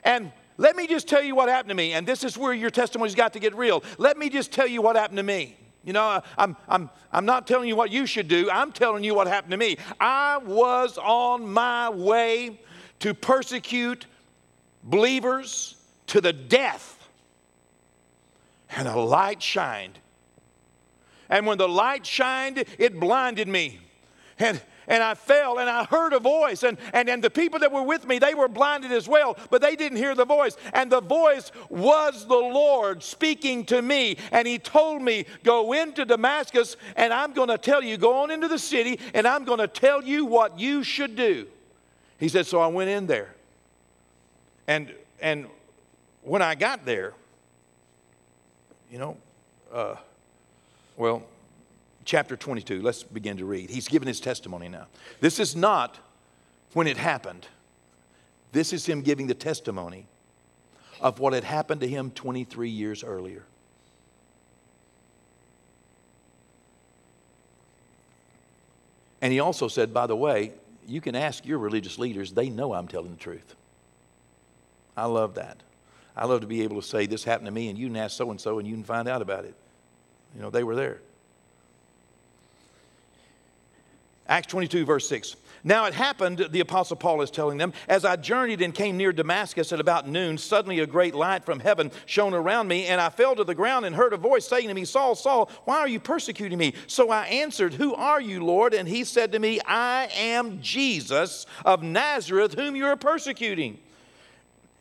And 0.04 0.32
let 0.60 0.76
me 0.76 0.86
just 0.86 1.08
tell 1.08 1.22
you 1.22 1.34
what 1.34 1.48
happened 1.48 1.70
to 1.70 1.74
me, 1.74 1.94
and 1.94 2.06
this 2.06 2.22
is 2.22 2.36
where 2.36 2.52
your 2.52 2.68
testimony's 2.68 3.14
got 3.14 3.32
to 3.32 3.38
get 3.38 3.54
real. 3.56 3.82
Let 3.96 4.18
me 4.18 4.28
just 4.28 4.52
tell 4.52 4.66
you 4.66 4.82
what 4.82 4.94
happened 4.94 5.16
to 5.16 5.22
me. 5.22 5.56
You 5.84 5.94
know, 5.94 6.20
I'm, 6.36 6.54
I'm, 6.68 6.90
I'm 7.10 7.24
not 7.24 7.46
telling 7.46 7.66
you 7.66 7.76
what 7.76 7.90
you 7.90 8.04
should 8.04 8.28
do, 8.28 8.50
I'm 8.50 8.70
telling 8.70 9.02
you 9.02 9.14
what 9.14 9.26
happened 9.26 9.52
to 9.52 9.56
me. 9.56 9.78
I 9.98 10.36
was 10.36 10.98
on 10.98 11.50
my 11.50 11.88
way 11.88 12.60
to 12.98 13.14
persecute 13.14 14.04
believers 14.84 15.76
to 16.08 16.20
the 16.20 16.34
death, 16.34 17.08
and 18.76 18.86
a 18.86 18.98
light 18.98 19.42
shined. 19.42 19.98
And 21.30 21.46
when 21.46 21.56
the 21.56 21.70
light 21.70 22.04
shined, 22.04 22.64
it 22.78 23.00
blinded 23.00 23.48
me. 23.48 23.80
And 24.38 24.60
and 24.88 25.02
I 25.02 25.14
fell 25.14 25.58
and 25.58 25.68
I 25.68 25.84
heard 25.84 26.12
a 26.12 26.18
voice. 26.18 26.62
And, 26.62 26.78
and, 26.92 27.08
and 27.08 27.22
the 27.22 27.30
people 27.30 27.58
that 27.60 27.72
were 27.72 27.82
with 27.82 28.06
me, 28.06 28.18
they 28.18 28.34
were 28.34 28.48
blinded 28.48 28.92
as 28.92 29.08
well, 29.08 29.36
but 29.50 29.62
they 29.62 29.76
didn't 29.76 29.98
hear 29.98 30.14
the 30.14 30.24
voice. 30.24 30.56
And 30.72 30.90
the 30.90 31.00
voice 31.00 31.52
was 31.68 32.26
the 32.26 32.34
Lord 32.34 33.02
speaking 33.02 33.64
to 33.66 33.82
me. 33.82 34.16
And 34.32 34.46
He 34.46 34.58
told 34.58 35.02
me, 35.02 35.26
Go 35.42 35.72
into 35.72 36.04
Damascus, 36.04 36.76
and 36.96 37.12
I'm 37.12 37.32
going 37.32 37.48
to 37.48 37.58
tell 37.58 37.82
you, 37.82 37.96
go 37.96 38.18
on 38.18 38.30
into 38.30 38.48
the 38.48 38.58
city, 38.58 38.98
and 39.14 39.26
I'm 39.26 39.44
going 39.44 39.58
to 39.58 39.68
tell 39.68 40.02
you 40.02 40.24
what 40.24 40.58
you 40.58 40.82
should 40.82 41.16
do. 41.16 41.46
He 42.18 42.28
said, 42.28 42.46
So 42.46 42.60
I 42.60 42.66
went 42.66 42.90
in 42.90 43.06
there. 43.06 43.34
And, 44.66 44.92
and 45.20 45.46
when 46.22 46.42
I 46.42 46.54
got 46.54 46.84
there, 46.84 47.14
you 48.90 48.98
know, 48.98 49.16
uh, 49.72 49.96
well, 50.96 51.22
chapter 52.10 52.36
22. 52.36 52.82
Let's 52.82 53.04
begin 53.04 53.36
to 53.36 53.44
read. 53.44 53.70
He's 53.70 53.86
given 53.86 54.08
his 54.08 54.18
testimony 54.18 54.68
now. 54.68 54.88
This 55.20 55.38
is 55.38 55.54
not 55.54 55.96
when 56.72 56.88
it 56.88 56.96
happened, 56.96 57.46
this 58.50 58.72
is 58.72 58.84
him 58.84 59.02
giving 59.02 59.28
the 59.28 59.34
testimony 59.34 60.08
of 61.00 61.20
what 61.20 61.34
had 61.34 61.44
happened 61.44 61.80
to 61.82 61.86
him 61.86 62.10
23 62.10 62.68
years 62.68 63.04
earlier. 63.04 63.44
And 69.22 69.32
he 69.32 69.38
also 69.38 69.68
said, 69.68 69.94
by 69.94 70.08
the 70.08 70.16
way, 70.16 70.52
you 70.88 71.00
can 71.00 71.14
ask 71.14 71.46
your 71.46 71.58
religious 71.58 71.96
leaders, 71.96 72.32
they 72.32 72.50
know 72.50 72.72
I'm 72.74 72.88
telling 72.88 73.12
the 73.12 73.18
truth. 73.18 73.54
I 74.96 75.04
love 75.04 75.36
that. 75.36 75.58
I 76.16 76.24
love 76.24 76.40
to 76.40 76.48
be 76.48 76.62
able 76.62 76.80
to 76.80 76.86
say, 76.86 77.06
This 77.06 77.22
happened 77.22 77.46
to 77.46 77.52
me, 77.52 77.68
and 77.68 77.78
you 77.78 77.86
can 77.86 77.96
ask 77.96 78.16
so 78.16 78.32
and 78.32 78.40
so, 78.40 78.58
and 78.58 78.66
you 78.66 78.74
can 78.74 78.82
find 78.82 79.06
out 79.06 79.22
about 79.22 79.44
it. 79.44 79.54
You 80.34 80.42
know, 80.42 80.50
they 80.50 80.64
were 80.64 80.74
there. 80.74 81.00
Acts 84.30 84.46
22, 84.46 84.84
verse 84.84 85.08
6. 85.08 85.34
Now 85.64 85.86
it 85.86 85.92
happened, 85.92 86.46
the 86.52 86.60
Apostle 86.60 86.96
Paul 86.96 87.20
is 87.20 87.32
telling 87.32 87.58
them, 87.58 87.72
as 87.88 88.04
I 88.04 88.14
journeyed 88.14 88.62
and 88.62 88.72
came 88.72 88.96
near 88.96 89.12
Damascus 89.12 89.72
at 89.72 89.80
about 89.80 90.08
noon, 90.08 90.38
suddenly 90.38 90.78
a 90.78 90.86
great 90.86 91.16
light 91.16 91.44
from 91.44 91.58
heaven 91.58 91.90
shone 92.06 92.32
around 92.32 92.68
me, 92.68 92.86
and 92.86 93.00
I 93.00 93.10
fell 93.10 93.34
to 93.34 93.42
the 93.42 93.56
ground 93.56 93.84
and 93.84 93.94
heard 93.94 94.12
a 94.12 94.16
voice 94.16 94.46
saying 94.46 94.68
to 94.68 94.74
me, 94.74 94.84
Saul, 94.84 95.16
Saul, 95.16 95.50
why 95.64 95.78
are 95.80 95.88
you 95.88 95.98
persecuting 95.98 96.58
me? 96.58 96.74
So 96.86 97.10
I 97.10 97.26
answered, 97.26 97.74
Who 97.74 97.92
are 97.94 98.20
you, 98.20 98.44
Lord? 98.44 98.72
And 98.72 98.88
he 98.88 99.02
said 99.02 99.32
to 99.32 99.40
me, 99.40 99.60
I 99.66 100.08
am 100.14 100.62
Jesus 100.62 101.44
of 101.64 101.82
Nazareth, 101.82 102.54
whom 102.54 102.76
you 102.76 102.86
are 102.86 102.96
persecuting. 102.96 103.80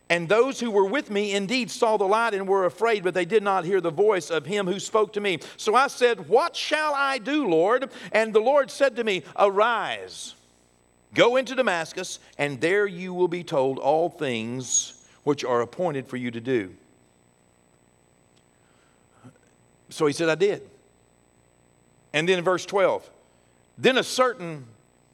And 0.09 0.27
those 0.27 0.59
who 0.59 0.71
were 0.71 0.85
with 0.85 1.11
me 1.11 1.33
indeed 1.33 1.69
saw 1.69 1.97
the 1.97 2.05
light 2.05 2.33
and 2.33 2.47
were 2.47 2.65
afraid, 2.65 3.03
but 3.03 3.13
they 3.13 3.25
did 3.25 3.43
not 3.43 3.63
hear 3.63 3.79
the 3.79 3.91
voice 3.91 4.31
of 4.31 4.47
him 4.47 4.65
who 4.65 4.79
spoke 4.79 5.13
to 5.13 5.21
me. 5.21 5.39
So 5.55 5.75
I 5.75 5.87
said, 5.87 6.27
What 6.27 6.55
shall 6.55 6.93
I 6.95 7.19
do, 7.19 7.47
Lord? 7.47 7.91
And 8.11 8.33
the 8.33 8.39
Lord 8.39 8.71
said 8.71 8.95
to 8.95 9.03
me, 9.03 9.23
Arise, 9.37 10.33
go 11.13 11.35
into 11.35 11.53
Damascus, 11.53 12.19
and 12.39 12.59
there 12.59 12.87
you 12.87 13.13
will 13.13 13.27
be 13.27 13.43
told 13.43 13.77
all 13.77 14.09
things 14.09 14.93
which 15.23 15.45
are 15.45 15.61
appointed 15.61 16.07
for 16.07 16.17
you 16.17 16.31
to 16.31 16.41
do. 16.41 16.73
So 19.89 20.07
he 20.07 20.13
said, 20.13 20.29
I 20.29 20.35
did. 20.35 20.67
And 22.13 22.27
then 22.27 22.39
in 22.39 22.43
verse 22.43 22.65
12, 22.65 23.07
then 23.77 23.97
a 23.97 24.03
certain 24.03 24.65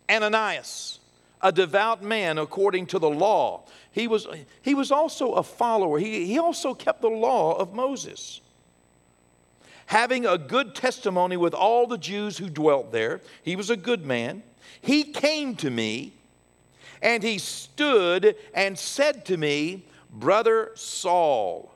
Ananias, 0.09 0.99
a 1.41 1.51
devout 1.51 2.01
man 2.01 2.37
according 2.37 2.87
to 2.87 2.99
the 2.99 3.09
law. 3.09 3.63
He 3.91 4.07
was, 4.07 4.27
he 4.61 4.73
was 4.73 4.91
also 4.91 5.33
a 5.33 5.43
follower. 5.43 5.99
He, 5.99 6.25
he 6.25 6.39
also 6.39 6.73
kept 6.73 7.01
the 7.01 7.09
law 7.09 7.53
of 7.55 7.73
Moses. 7.73 8.41
Having 9.87 10.25
a 10.25 10.37
good 10.37 10.73
testimony 10.73 11.37
with 11.37 11.53
all 11.53 11.85
the 11.85 11.97
Jews 11.97 12.37
who 12.37 12.49
dwelt 12.49 12.91
there, 12.91 13.21
he 13.43 13.55
was 13.55 13.69
a 13.69 13.77
good 13.77 14.05
man. 14.05 14.41
He 14.81 15.03
came 15.03 15.55
to 15.57 15.69
me 15.69 16.13
and 17.01 17.21
he 17.21 17.37
stood 17.37 18.35
and 18.53 18.77
said 18.77 19.25
to 19.25 19.37
me, 19.37 19.85
Brother 20.11 20.71
Saul, 20.75 21.71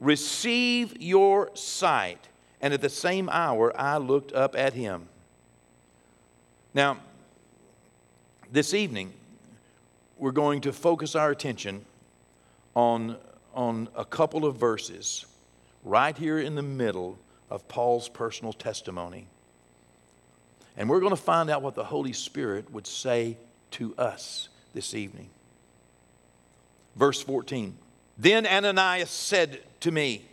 receive 0.00 1.00
your 1.00 1.50
sight. 1.54 2.28
And 2.60 2.74
at 2.74 2.80
the 2.80 2.88
same 2.88 3.28
hour, 3.28 3.78
I 3.78 3.98
looked 3.98 4.32
up 4.32 4.56
at 4.56 4.72
him. 4.72 5.08
Now, 6.72 6.98
this 8.54 8.72
evening, 8.72 9.12
we're 10.16 10.30
going 10.30 10.60
to 10.60 10.72
focus 10.72 11.16
our 11.16 11.32
attention 11.32 11.84
on, 12.76 13.16
on 13.52 13.88
a 13.96 14.04
couple 14.04 14.44
of 14.44 14.54
verses 14.54 15.26
right 15.82 16.16
here 16.16 16.38
in 16.38 16.54
the 16.54 16.62
middle 16.62 17.18
of 17.50 17.66
Paul's 17.66 18.08
personal 18.08 18.52
testimony. 18.52 19.26
And 20.76 20.88
we're 20.88 21.00
going 21.00 21.10
to 21.10 21.16
find 21.16 21.50
out 21.50 21.62
what 21.62 21.74
the 21.74 21.82
Holy 21.82 22.12
Spirit 22.12 22.70
would 22.70 22.86
say 22.86 23.38
to 23.72 23.92
us 23.96 24.48
this 24.72 24.94
evening. 24.94 25.30
Verse 26.94 27.20
14 27.20 27.76
Then 28.16 28.46
Ananias 28.46 29.10
said 29.10 29.62
to 29.80 29.90
me, 29.90 30.26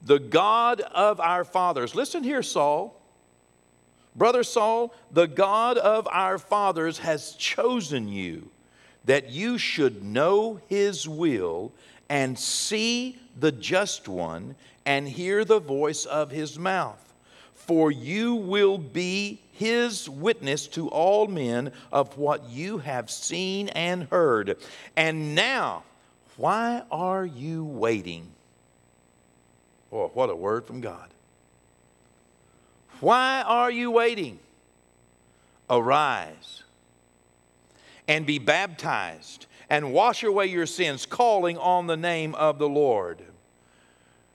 The 0.00 0.20
God 0.20 0.80
of 0.80 1.20
our 1.20 1.44
fathers, 1.44 1.96
listen 1.96 2.22
here, 2.22 2.44
Saul. 2.44 2.95
Brother 4.16 4.42
Saul, 4.42 4.94
the 5.12 5.26
God 5.26 5.76
of 5.76 6.08
our 6.10 6.38
fathers 6.38 6.98
has 6.98 7.32
chosen 7.32 8.08
you 8.08 8.50
that 9.04 9.30
you 9.30 9.58
should 9.58 10.02
know 10.02 10.60
his 10.68 11.08
will 11.08 11.72
and 12.08 12.38
see 12.38 13.18
the 13.38 13.52
just 13.52 14.08
one 14.08 14.56
and 14.84 15.08
hear 15.08 15.44
the 15.44 15.60
voice 15.60 16.04
of 16.04 16.30
his 16.30 16.58
mouth. 16.58 17.02
For 17.54 17.90
you 17.90 18.34
will 18.36 18.78
be 18.78 19.40
his 19.52 20.08
witness 20.08 20.66
to 20.68 20.88
all 20.88 21.26
men 21.26 21.72
of 21.92 22.16
what 22.16 22.48
you 22.48 22.78
have 22.78 23.10
seen 23.10 23.68
and 23.70 24.04
heard. 24.04 24.56
And 24.96 25.34
now, 25.34 25.82
why 26.36 26.82
are 26.90 27.26
you 27.26 27.64
waiting? 27.64 28.28
Oh, 29.90 30.08
what 30.14 30.30
a 30.30 30.36
word 30.36 30.64
from 30.64 30.80
God. 30.80 31.08
Why 33.00 33.42
are 33.42 33.70
you 33.70 33.90
waiting? 33.90 34.38
Arise 35.68 36.62
and 38.08 38.24
be 38.24 38.38
baptized 38.38 39.46
and 39.68 39.92
wash 39.92 40.22
away 40.22 40.46
your 40.46 40.66
sins, 40.66 41.06
calling 41.06 41.58
on 41.58 41.86
the 41.86 41.96
name 41.96 42.34
of 42.36 42.58
the 42.58 42.68
Lord. 42.68 43.22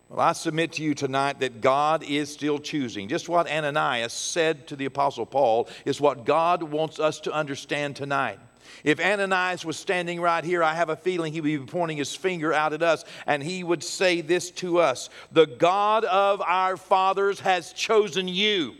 Well, 0.09 0.19
I 0.19 0.33
submit 0.33 0.73
to 0.73 0.83
you 0.83 0.93
tonight 0.93 1.39
that 1.39 1.61
God 1.61 2.03
is 2.03 2.31
still 2.31 2.59
choosing. 2.59 3.07
Just 3.07 3.29
what 3.29 3.49
Ananias 3.49 4.11
said 4.11 4.67
to 4.67 4.75
the 4.75 4.85
Apostle 4.85 5.25
Paul 5.25 5.69
is 5.85 6.01
what 6.01 6.25
God 6.25 6.63
wants 6.63 6.99
us 6.99 7.21
to 7.21 7.31
understand 7.31 7.95
tonight. 7.95 8.39
If 8.83 8.99
Ananias 8.99 9.63
was 9.65 9.77
standing 9.77 10.19
right 10.19 10.43
here, 10.43 10.63
I 10.63 10.73
have 10.73 10.89
a 10.89 10.95
feeling 10.95 11.33
he 11.33 11.41
would 11.41 11.47
be 11.47 11.59
pointing 11.59 11.97
his 11.97 12.15
finger 12.15 12.53
out 12.53 12.73
at 12.73 12.81
us 12.81 13.05
and 13.27 13.43
he 13.43 13.63
would 13.63 13.83
say 13.83 14.21
this 14.21 14.51
to 14.51 14.79
us 14.79 15.09
The 15.31 15.45
God 15.45 16.05
of 16.05 16.41
our 16.41 16.77
fathers 16.77 17.39
has 17.41 17.73
chosen 17.73 18.27
you. 18.27 18.75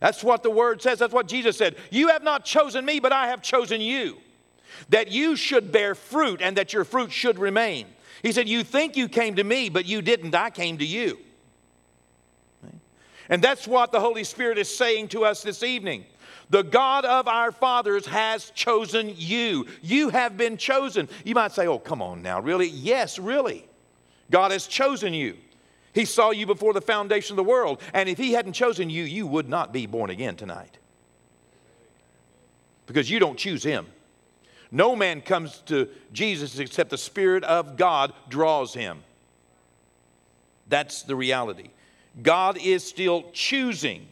That's 0.00 0.24
what 0.24 0.42
the 0.42 0.50
word 0.50 0.80
says. 0.80 0.98
That's 0.98 1.12
what 1.12 1.28
Jesus 1.28 1.56
said. 1.58 1.76
You 1.90 2.08
have 2.08 2.22
not 2.22 2.44
chosen 2.44 2.84
me, 2.84 3.00
but 3.00 3.12
I 3.12 3.28
have 3.28 3.42
chosen 3.42 3.80
you. 3.80 4.16
That 4.88 5.10
you 5.10 5.36
should 5.36 5.72
bear 5.72 5.94
fruit 5.94 6.40
and 6.40 6.56
that 6.56 6.72
your 6.72 6.84
fruit 6.84 7.12
should 7.12 7.38
remain. 7.38 7.86
He 8.22 8.32
said, 8.32 8.48
You 8.48 8.64
think 8.64 8.96
you 8.96 9.08
came 9.08 9.36
to 9.36 9.44
me, 9.44 9.68
but 9.68 9.84
you 9.84 10.00
didn't. 10.00 10.34
I 10.34 10.50
came 10.50 10.78
to 10.78 10.86
you. 10.86 11.18
And 13.28 13.42
that's 13.42 13.68
what 13.68 13.92
the 13.92 14.00
Holy 14.00 14.24
Spirit 14.24 14.58
is 14.58 14.74
saying 14.74 15.08
to 15.08 15.24
us 15.24 15.42
this 15.42 15.62
evening. 15.62 16.04
The 16.50 16.62
God 16.62 17.04
of 17.04 17.28
our 17.28 17.52
fathers 17.52 18.06
has 18.06 18.50
chosen 18.50 19.14
you. 19.16 19.66
You 19.82 20.10
have 20.10 20.36
been 20.36 20.56
chosen. 20.56 21.08
You 21.24 21.34
might 21.34 21.52
say, 21.52 21.66
oh, 21.66 21.78
come 21.78 22.02
on 22.02 22.22
now, 22.22 22.40
really? 22.40 22.68
Yes, 22.68 23.18
really. 23.18 23.64
God 24.30 24.50
has 24.50 24.66
chosen 24.66 25.14
you. 25.14 25.36
He 25.92 26.04
saw 26.04 26.30
you 26.30 26.46
before 26.46 26.72
the 26.72 26.80
foundation 26.80 27.34
of 27.34 27.36
the 27.36 27.50
world. 27.50 27.80
And 27.94 28.08
if 28.08 28.18
He 28.18 28.32
hadn't 28.32 28.52
chosen 28.52 28.90
you, 28.90 29.04
you 29.04 29.26
would 29.26 29.48
not 29.48 29.72
be 29.72 29.86
born 29.86 30.10
again 30.10 30.36
tonight. 30.36 30.76
because 32.90 33.08
you 33.08 33.20
don't 33.20 33.38
choose 33.38 33.62
him. 33.62 33.86
No 34.72 34.96
man 34.96 35.20
comes 35.20 35.62
to 35.66 35.88
Jesus 36.12 36.58
except 36.58 36.90
the 36.90 36.98
Spirit 36.98 37.44
of 37.44 37.76
God 37.76 38.12
draws 38.28 38.74
him. 38.74 39.04
That's 40.66 41.02
the 41.02 41.14
reality. 41.14 41.70
God 42.20 42.58
is 42.58 42.82
still 42.82 43.30
choosing. 43.32 44.08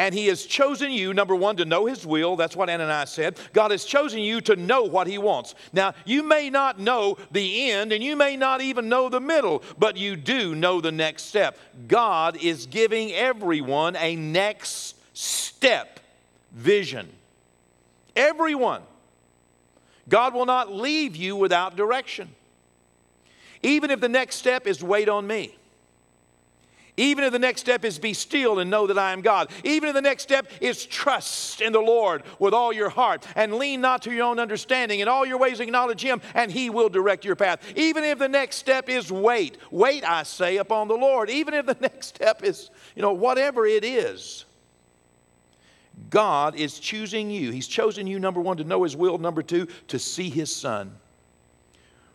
And 0.00 0.14
he 0.14 0.28
has 0.28 0.46
chosen 0.46 0.92
you, 0.92 1.12
number 1.12 1.34
one, 1.34 1.56
to 1.56 1.64
know 1.64 1.86
his 1.86 2.06
will. 2.06 2.36
That's 2.36 2.54
what 2.54 2.70
Ananias 2.70 3.10
said. 3.10 3.36
God 3.52 3.72
has 3.72 3.84
chosen 3.84 4.20
you 4.20 4.40
to 4.42 4.54
know 4.54 4.84
what 4.84 5.08
he 5.08 5.18
wants. 5.18 5.56
Now, 5.72 5.92
you 6.04 6.22
may 6.22 6.50
not 6.50 6.78
know 6.78 7.18
the 7.32 7.72
end 7.72 7.92
and 7.92 8.02
you 8.02 8.14
may 8.14 8.36
not 8.36 8.60
even 8.60 8.88
know 8.88 9.08
the 9.08 9.20
middle, 9.20 9.64
but 9.76 9.96
you 9.96 10.14
do 10.14 10.54
know 10.54 10.80
the 10.80 10.92
next 10.92 11.24
step. 11.24 11.58
God 11.88 12.36
is 12.36 12.66
giving 12.66 13.12
everyone 13.12 13.96
a 13.96 14.14
next 14.14 14.94
step 15.14 15.98
vision. 16.52 17.08
Everyone. 18.14 18.82
God 20.08 20.32
will 20.32 20.46
not 20.46 20.72
leave 20.72 21.16
you 21.16 21.34
without 21.34 21.76
direction. 21.76 22.28
Even 23.64 23.90
if 23.90 24.00
the 24.00 24.08
next 24.08 24.36
step 24.36 24.68
is 24.68 24.80
wait 24.80 25.08
on 25.08 25.26
me. 25.26 25.57
Even 26.98 27.22
if 27.22 27.30
the 27.30 27.38
next 27.38 27.60
step 27.60 27.84
is 27.84 27.98
be 27.98 28.12
still 28.12 28.58
and 28.58 28.68
know 28.68 28.88
that 28.88 28.98
I 28.98 29.12
am 29.12 29.20
God. 29.20 29.50
Even 29.62 29.88
if 29.88 29.94
the 29.94 30.02
next 30.02 30.24
step 30.24 30.50
is 30.60 30.84
trust 30.84 31.60
in 31.60 31.72
the 31.72 31.80
Lord 31.80 32.24
with 32.40 32.52
all 32.52 32.72
your 32.72 32.88
heart 32.88 33.24
and 33.36 33.54
lean 33.54 33.80
not 33.80 34.02
to 34.02 34.12
your 34.12 34.26
own 34.26 34.40
understanding. 34.40 34.98
In 34.98 35.06
all 35.06 35.24
your 35.24 35.38
ways 35.38 35.60
acknowledge 35.60 36.02
Him 36.02 36.20
and 36.34 36.50
He 36.50 36.70
will 36.70 36.88
direct 36.88 37.24
your 37.24 37.36
path. 37.36 37.62
Even 37.76 38.02
if 38.02 38.18
the 38.18 38.28
next 38.28 38.56
step 38.56 38.88
is 38.88 39.12
wait. 39.12 39.58
Wait, 39.70 40.02
I 40.02 40.24
say, 40.24 40.56
upon 40.56 40.88
the 40.88 40.96
Lord. 40.96 41.30
Even 41.30 41.54
if 41.54 41.66
the 41.66 41.76
next 41.80 42.08
step 42.08 42.42
is, 42.42 42.68
you 42.96 43.02
know, 43.02 43.12
whatever 43.12 43.64
it 43.64 43.84
is. 43.84 44.44
God 46.10 46.56
is 46.56 46.80
choosing 46.80 47.30
you. 47.30 47.52
He's 47.52 47.68
chosen 47.68 48.08
you, 48.08 48.18
number 48.18 48.40
one, 48.40 48.56
to 48.56 48.64
know 48.64 48.82
His 48.82 48.96
will, 48.96 49.18
number 49.18 49.42
two, 49.42 49.68
to 49.86 50.00
see 50.00 50.30
His 50.30 50.54
Son. 50.54 50.96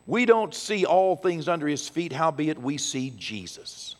We 0.06 0.26
don't 0.26 0.54
see 0.54 0.86
all 0.86 1.16
things 1.16 1.48
under 1.48 1.68
His 1.68 1.88
feet, 1.88 2.12
howbeit 2.12 2.62
we 2.62 2.78
see 2.78 3.14
Jesus. 3.16 3.96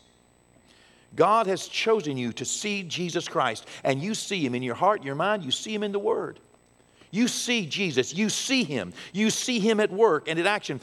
God 1.16 1.46
has 1.46 1.68
chosen 1.68 2.16
you 2.16 2.32
to 2.34 2.44
see 2.44 2.82
Jesus 2.82 3.28
Christ, 3.28 3.66
and 3.82 4.02
you 4.02 4.14
see 4.14 4.44
him 4.44 4.54
in 4.54 4.62
your 4.62 4.74
heart, 4.74 5.04
your 5.04 5.14
mind, 5.14 5.44
you 5.44 5.50
see 5.50 5.74
him 5.74 5.82
in 5.82 5.92
the 5.92 5.98
Word. 5.98 6.40
You 7.10 7.28
see 7.28 7.66
Jesus, 7.66 8.12
you 8.12 8.28
see 8.28 8.64
him, 8.64 8.92
you 9.12 9.30
see 9.30 9.60
him 9.60 9.78
at 9.78 9.92
work 9.92 10.26
and 10.26 10.38
at 10.38 10.46
action. 10.46 10.80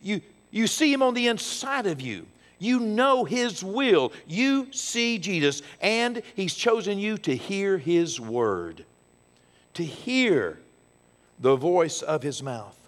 You, 0.00 0.20
you 0.50 0.68
see 0.68 0.92
him 0.92 1.02
on 1.02 1.14
the 1.14 1.26
inside 1.26 1.86
of 1.86 2.00
you. 2.00 2.26
You 2.60 2.78
know 2.78 3.24
his 3.24 3.64
will. 3.64 4.12
You 4.26 4.72
see 4.72 5.18
Jesus, 5.18 5.62
and 5.80 6.22
he's 6.36 6.54
chosen 6.54 6.98
you 6.98 7.18
to 7.18 7.34
hear 7.34 7.76
his 7.76 8.20
word, 8.20 8.84
to 9.74 9.84
hear 9.84 10.58
the 11.40 11.56
voice 11.56 12.02
of 12.02 12.22
his 12.22 12.42
mouth. 12.42 12.78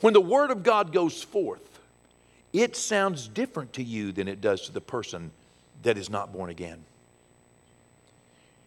When 0.00 0.14
the 0.14 0.20
word 0.20 0.50
of 0.50 0.62
God 0.62 0.92
goes 0.92 1.22
forth, 1.22 1.78
it 2.52 2.74
sounds 2.74 3.28
different 3.28 3.74
to 3.74 3.82
you 3.82 4.12
than 4.12 4.28
it 4.28 4.40
does 4.40 4.62
to 4.62 4.72
the 4.72 4.80
person 4.80 5.30
that 5.82 5.98
is 5.98 6.10
not 6.10 6.32
born 6.32 6.50
again. 6.50 6.84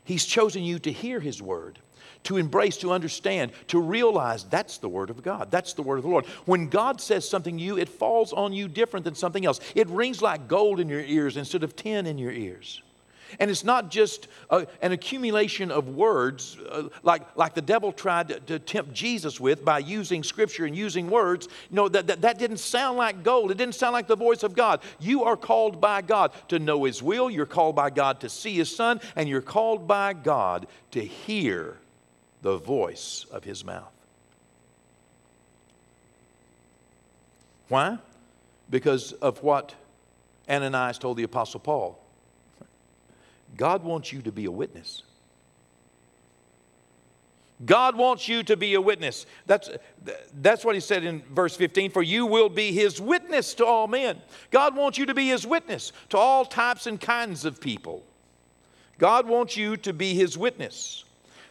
He's 0.03 0.25
chosen 0.25 0.63
you 0.63 0.79
to 0.79 0.91
hear 0.91 1.19
His 1.19 1.41
word, 1.41 1.79
to 2.23 2.37
embrace, 2.37 2.77
to 2.77 2.91
understand, 2.91 3.51
to 3.67 3.79
realize 3.79 4.43
that's 4.43 4.79
the 4.79 4.89
word 4.89 5.09
of 5.09 5.21
God. 5.21 5.51
That's 5.51 5.73
the 5.73 5.83
word 5.83 5.97
of 5.97 6.03
the 6.03 6.09
Lord. 6.09 6.25
When 6.45 6.67
God 6.67 6.99
says 6.99 7.29
something 7.29 7.57
to 7.57 7.63
you, 7.63 7.77
it 7.77 7.89
falls 7.89 8.33
on 8.33 8.51
you 8.51 8.67
different 8.67 9.03
than 9.03 9.15
something 9.15 9.45
else. 9.45 9.59
It 9.75 9.87
rings 9.87 10.21
like 10.21 10.47
gold 10.47 10.79
in 10.79 10.89
your 10.89 11.01
ears 11.01 11.37
instead 11.37 11.63
of 11.63 11.75
tin 11.75 12.07
in 12.07 12.17
your 12.17 12.31
ears. 12.31 12.81
And 13.37 13.51
it's 13.51 13.63
not 13.63 13.91
just 13.91 14.27
a, 14.49 14.65
an 14.81 14.91
accumulation 14.91 15.69
of 15.69 15.89
words 15.89 16.57
uh, 16.69 16.89
like, 17.03 17.21
like 17.35 17.53
the 17.53 17.61
devil 17.61 17.91
tried 17.91 18.29
to, 18.29 18.39
to, 18.39 18.59
tempt 18.59 18.93
Jesus 18.93 19.39
with 19.39 19.63
by 19.63 19.79
using 19.79 20.23
scripture 20.23 20.65
and 20.65 20.75
using 20.75 21.09
words. 21.09 21.47
Know, 21.69 21.87
that, 21.89 22.07
that, 22.07 22.21
that 22.21 22.39
didn't 22.39 22.57
sound 22.57 22.97
like 22.97 23.23
gold. 23.23 23.51
It 23.51 23.57
didn't 23.57 23.75
sound 23.75 23.93
like 23.93 24.07
the 24.07 24.15
voice 24.15 24.43
of 24.43 24.55
God. 24.55 24.81
You 24.99 25.23
are 25.25 25.37
called 25.37 25.79
by 25.79 26.01
God 26.01 26.31
to 26.47 26.59
know 26.59 26.85
His 26.85 27.03
will. 27.03 27.29
You're 27.29 27.45
called 27.45 27.75
by 27.75 27.89
God 27.89 28.21
to 28.21 28.29
see 28.29 28.55
His 28.55 28.73
Son. 28.73 28.99
And 29.15 29.29
you're 29.29 29.41
called 29.41 29.87
by 29.87 30.13
God 30.13 30.67
to 30.91 31.01
hear 31.03 31.77
the 32.41 32.57
voice 32.57 33.25
of 33.31 33.43
His 33.43 33.63
mouth. 33.63 33.91
Why? 37.67 37.99
Because 38.69 39.13
of 39.13 39.43
what 39.43 39.75
Ananias 40.49 40.97
told 40.97 41.17
the 41.17 41.23
Apostle 41.23 41.59
Paul. 41.59 41.98
God 43.59 43.83
wants 43.83 44.13
you 44.13 44.21
to 44.21 44.31
be 44.31 44.45
a 44.45 44.51
witness. 44.51 45.03
God 47.65 47.97
wants 47.97 48.29
you 48.29 48.41
to 48.43 48.55
be 48.55 48.73
a 48.75 48.79
witness. 48.79 49.25
That's, 49.47 49.69
that's 50.33 50.63
what 50.63 50.75
he 50.75 50.79
said 50.79 51.03
in 51.03 51.21
verse 51.29 51.57
15 51.57 51.91
for 51.91 52.01
you 52.01 52.25
will 52.25 52.47
be 52.47 52.71
his 52.71 53.01
witness 53.01 53.53
to 53.55 53.65
all 53.65 53.89
men. 53.89 54.21
God 54.49 54.77
wants 54.77 54.97
you 54.97 55.05
to 55.07 55.13
be 55.13 55.27
his 55.27 55.45
witness 55.45 55.91
to 56.07 56.17
all 56.17 56.45
types 56.45 56.87
and 56.87 57.01
kinds 57.01 57.43
of 57.43 57.59
people. 57.59 58.05
God 58.97 59.27
wants 59.27 59.57
you 59.57 59.75
to 59.75 59.91
be 59.91 60.13
his 60.13 60.37
witness. 60.37 61.03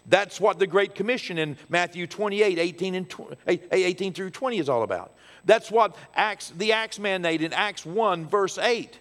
That's 0.06 0.40
what 0.40 0.58
the 0.58 0.66
Great 0.66 0.94
Commission 0.94 1.36
in 1.36 1.58
Matthew 1.68 2.06
28 2.06 2.58
18, 2.58 2.94
and 2.94 3.38
18 3.70 4.14
through 4.14 4.30
20 4.30 4.58
is 4.58 4.70
all 4.70 4.82
about. 4.82 5.12
That's 5.44 5.70
what 5.70 5.94
Acts, 6.14 6.54
the 6.56 6.72
Acts 6.72 6.98
mandate 6.98 7.42
in 7.42 7.52
Acts 7.52 7.84
1, 7.84 8.24
verse 8.28 8.56
8 8.56 8.98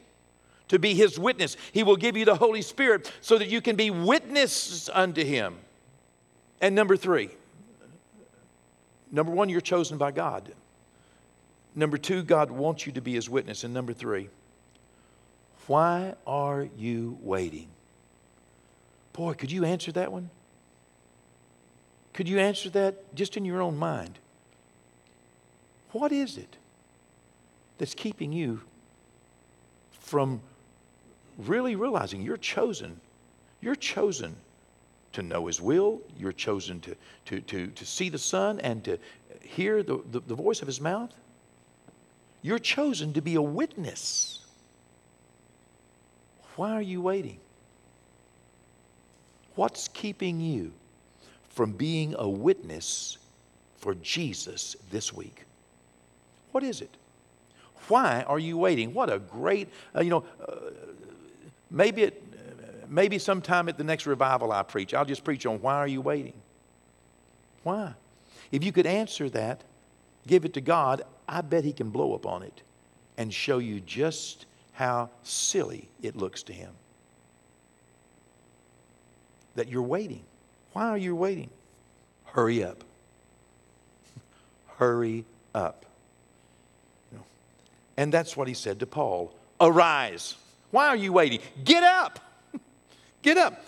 to 0.68 0.80
be 0.80 0.94
his 0.94 1.18
witness. 1.18 1.58
He 1.72 1.84
will 1.84 1.96
give 1.96 2.18
you 2.18 2.26
the 2.26 2.36
Holy 2.36 2.62
Spirit 2.62 3.12
so 3.22 3.38
that 3.38 3.48
you 3.48 3.62
can 3.62 3.76
be 3.76 3.90
witnesses 3.90 4.90
unto 4.94 5.24
him. 5.24 5.58
And 6.62 6.76
number 6.76 6.98
three, 6.98 7.30
number 9.12 9.32
one, 9.32 9.50
you're 9.50 9.62
chosen 9.62 9.98
by 9.98 10.12
God. 10.12 10.52
Number 11.76 11.98
two, 11.98 12.24
God 12.24 12.50
wants 12.50 12.86
you 12.86 12.92
to 12.94 13.02
be 13.02 13.14
his 13.14 13.30
witness. 13.30 13.64
And 13.64 13.74
number 13.74 13.94
three, 13.94 14.30
why 15.68 16.16
are 16.26 16.68
you 16.78 17.18
waiting? 17.22 17.68
Boy, 19.14 19.34
could 19.34 19.52
you 19.52 19.64
answer 19.64 19.92
that 19.92 20.12
one? 20.12 20.30
Could 22.14 22.28
you 22.28 22.40
answer 22.40 22.70
that 22.72 23.14
just 23.14 23.38
in 23.38 23.46
your 23.46 23.62
own 23.62 23.78
mind? 23.78 24.18
What 25.92 26.12
is 26.12 26.38
it 26.38 26.58
that's 27.78 27.94
keeping 27.94 28.34
you 28.34 28.62
from 29.92 30.42
really 31.38 31.76
realizing 31.76 32.22
you're 32.22 32.38
chosen. 32.38 33.00
You're 33.62 33.76
chosen 33.76 34.36
to 35.14 35.22
know 35.22 35.48
His 35.48 35.62
will. 35.62 36.02
You're 36.18 36.34
chosen 36.34 36.80
to, 36.82 36.96
to, 37.26 37.42
to, 37.42 37.68
to 37.68 37.86
see 37.86 38.10
the 38.10 38.18
Son 38.18 38.60
and 38.60 38.84
to 38.84 38.98
hear 39.42 39.84
the, 39.84 40.02
the, 40.12 40.20
the 40.22 40.36
voice 40.36 40.62
of 40.62 40.68
His 40.68 40.82
mouth. 40.82 41.14
You're 42.42 42.60
chosen 42.60 43.14
to 43.14 43.22
be 43.22 43.36
a 43.36 43.42
witness. 43.42 44.46
Why 46.56 46.72
are 46.72 46.82
you 46.82 47.02
waiting? 47.02 47.40
What's 49.56 49.88
keeping 49.88 50.40
you 50.40 50.72
from 51.50 51.72
being 51.72 52.16
a 52.18 52.30
witness 52.30 53.18
for 53.78 53.96
Jesus 53.96 54.76
this 54.92 55.12
week? 55.12 55.46
What 56.52 56.64
is 56.64 56.82
it? 56.82 56.96
Why 57.88 58.24
are 58.28 58.40
you 58.40 58.58
waiting? 58.58 58.94
What 58.94 59.12
a 59.12 59.20
great, 59.20 59.70
uh, 59.96 60.02
you 60.02 60.10
know, 60.10 60.24
uh, 60.48 60.56
Maybe, 61.70 62.04
it, 62.04 62.24
maybe 62.90 63.20
sometime 63.20 63.70
at 63.70 63.78
the 63.78 63.84
next 63.84 64.06
revival 64.06 64.52
I 64.52 64.64
preach, 64.64 64.94
I'll 64.94 65.06
just 65.06 65.24
preach 65.24 65.46
on 65.46 65.62
why 65.62 65.76
are 65.76 65.88
you 65.88 66.02
waiting? 66.02 66.34
Why? 67.64 67.94
If 68.52 68.64
you 68.64 68.72
could 68.72 68.86
answer 68.86 69.30
that, 69.30 69.64
give 70.26 70.46
it 70.46 70.54
to 70.54 70.62
God, 70.62 71.04
I 71.28 71.42
bet 71.42 71.64
He 71.64 71.74
can 71.74 71.90
blow 71.90 72.14
up 72.14 72.26
on 72.26 72.44
it 72.44 72.62
and 73.18 73.34
show 73.34 73.58
you 73.58 73.82
just 73.82 74.46
how 74.74 75.10
silly 75.24 75.90
it 76.02 76.16
looks 76.16 76.44
to 76.44 76.54
Him. 76.54 76.72
That 79.56 79.68
you're 79.68 79.82
waiting. 79.82 80.24
Why 80.74 80.90
are 80.90 80.98
you 80.98 81.16
waiting? 81.16 81.50
Hurry 82.26 82.64
up. 82.64 82.84
Hurry 84.78 85.26
up. 85.54 85.86
And 87.98 88.14
that's 88.14 88.38
what 88.38 88.48
He 88.48 88.54
said 88.54 88.80
to 88.80 88.86
Paul 88.86 89.34
Arise. 89.60 90.36
Why 90.72 90.88
are 90.88 90.96
you 90.96 91.14
waiting? 91.14 91.40
Get 91.64 91.84
up. 91.84 92.20
Get 93.22 93.38
up. 93.38 93.64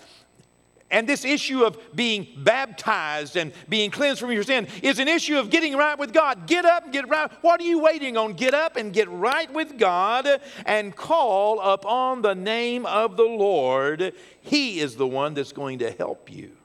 And 0.90 1.08
this 1.08 1.24
issue 1.24 1.62
of 1.62 1.78
being 1.94 2.26
baptized 2.38 3.36
and 3.36 3.52
being 3.68 3.92
cleansed 3.92 4.20
from 4.20 4.32
your 4.32 4.42
sin 4.42 4.66
is 4.82 4.98
an 4.98 5.06
issue 5.06 5.38
of 5.38 5.48
getting 5.48 5.76
right 5.76 5.96
with 5.96 6.12
God. 6.12 6.48
Get 6.48 6.64
up 6.64 6.84
and 6.84 6.92
get 6.92 7.08
right. 7.08 7.30
What 7.42 7.60
are 7.60 7.64
you 7.64 7.78
waiting 7.78 8.16
on? 8.16 8.32
Get 8.32 8.54
up 8.54 8.76
and 8.76 8.92
get 8.92 9.08
right 9.08 9.52
with 9.52 9.78
God 9.78 10.40
and 10.66 10.94
call 10.94 11.60
upon 11.60 12.22
the 12.22 12.34
name 12.34 12.86
of 12.86 13.16
the 13.16 13.22
Lord. 13.22 14.14
He 14.40 14.80
is 14.80 14.96
the 14.96 15.06
one 15.06 15.34
that's 15.34 15.52
going 15.52 15.78
to 15.78 15.92
help 15.92 16.30
you 16.30 16.56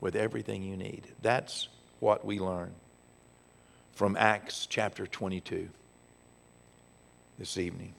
with 0.00 0.14
everything 0.14 0.62
you 0.62 0.76
need. 0.76 1.06
That's 1.22 1.68
what 2.00 2.22
we 2.22 2.38
learn 2.38 2.74
from 3.92 4.14
Acts 4.18 4.66
chapter 4.66 5.06
22 5.06 5.70
this 7.38 7.56
evening. 7.56 7.94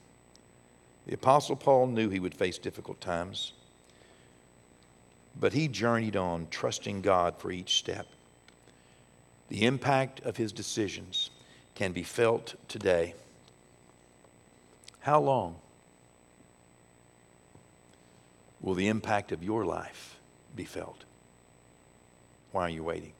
The 1.08 1.14
Apostle 1.14 1.56
Paul 1.56 1.86
knew 1.86 2.10
he 2.10 2.20
would 2.20 2.34
face 2.34 2.58
difficult 2.58 3.00
times. 3.00 3.52
but 5.38 5.52
he 5.52 5.68
journeyed 5.68 6.16
on, 6.16 6.48
trusting 6.50 7.00
God 7.02 7.36
for 7.38 7.52
each 7.52 7.78
step. 7.78 8.06
The 9.48 9.64
impact 9.64 10.20
of 10.20 10.36
his 10.36 10.52
decisions 10.52 11.30
can 11.74 11.92
be 11.92 12.02
felt 12.02 12.56
today. 12.68 13.14
How 15.00 15.20
long 15.20 15.56
will 18.60 18.74
the 18.74 18.88
impact 18.88 19.32
of 19.32 19.42
your 19.42 19.64
life 19.64 20.18
be 20.56 20.64
felt? 20.64 21.04
Why 22.50 22.62
are 22.62 22.70
you 22.70 22.82
waiting? 22.82 23.12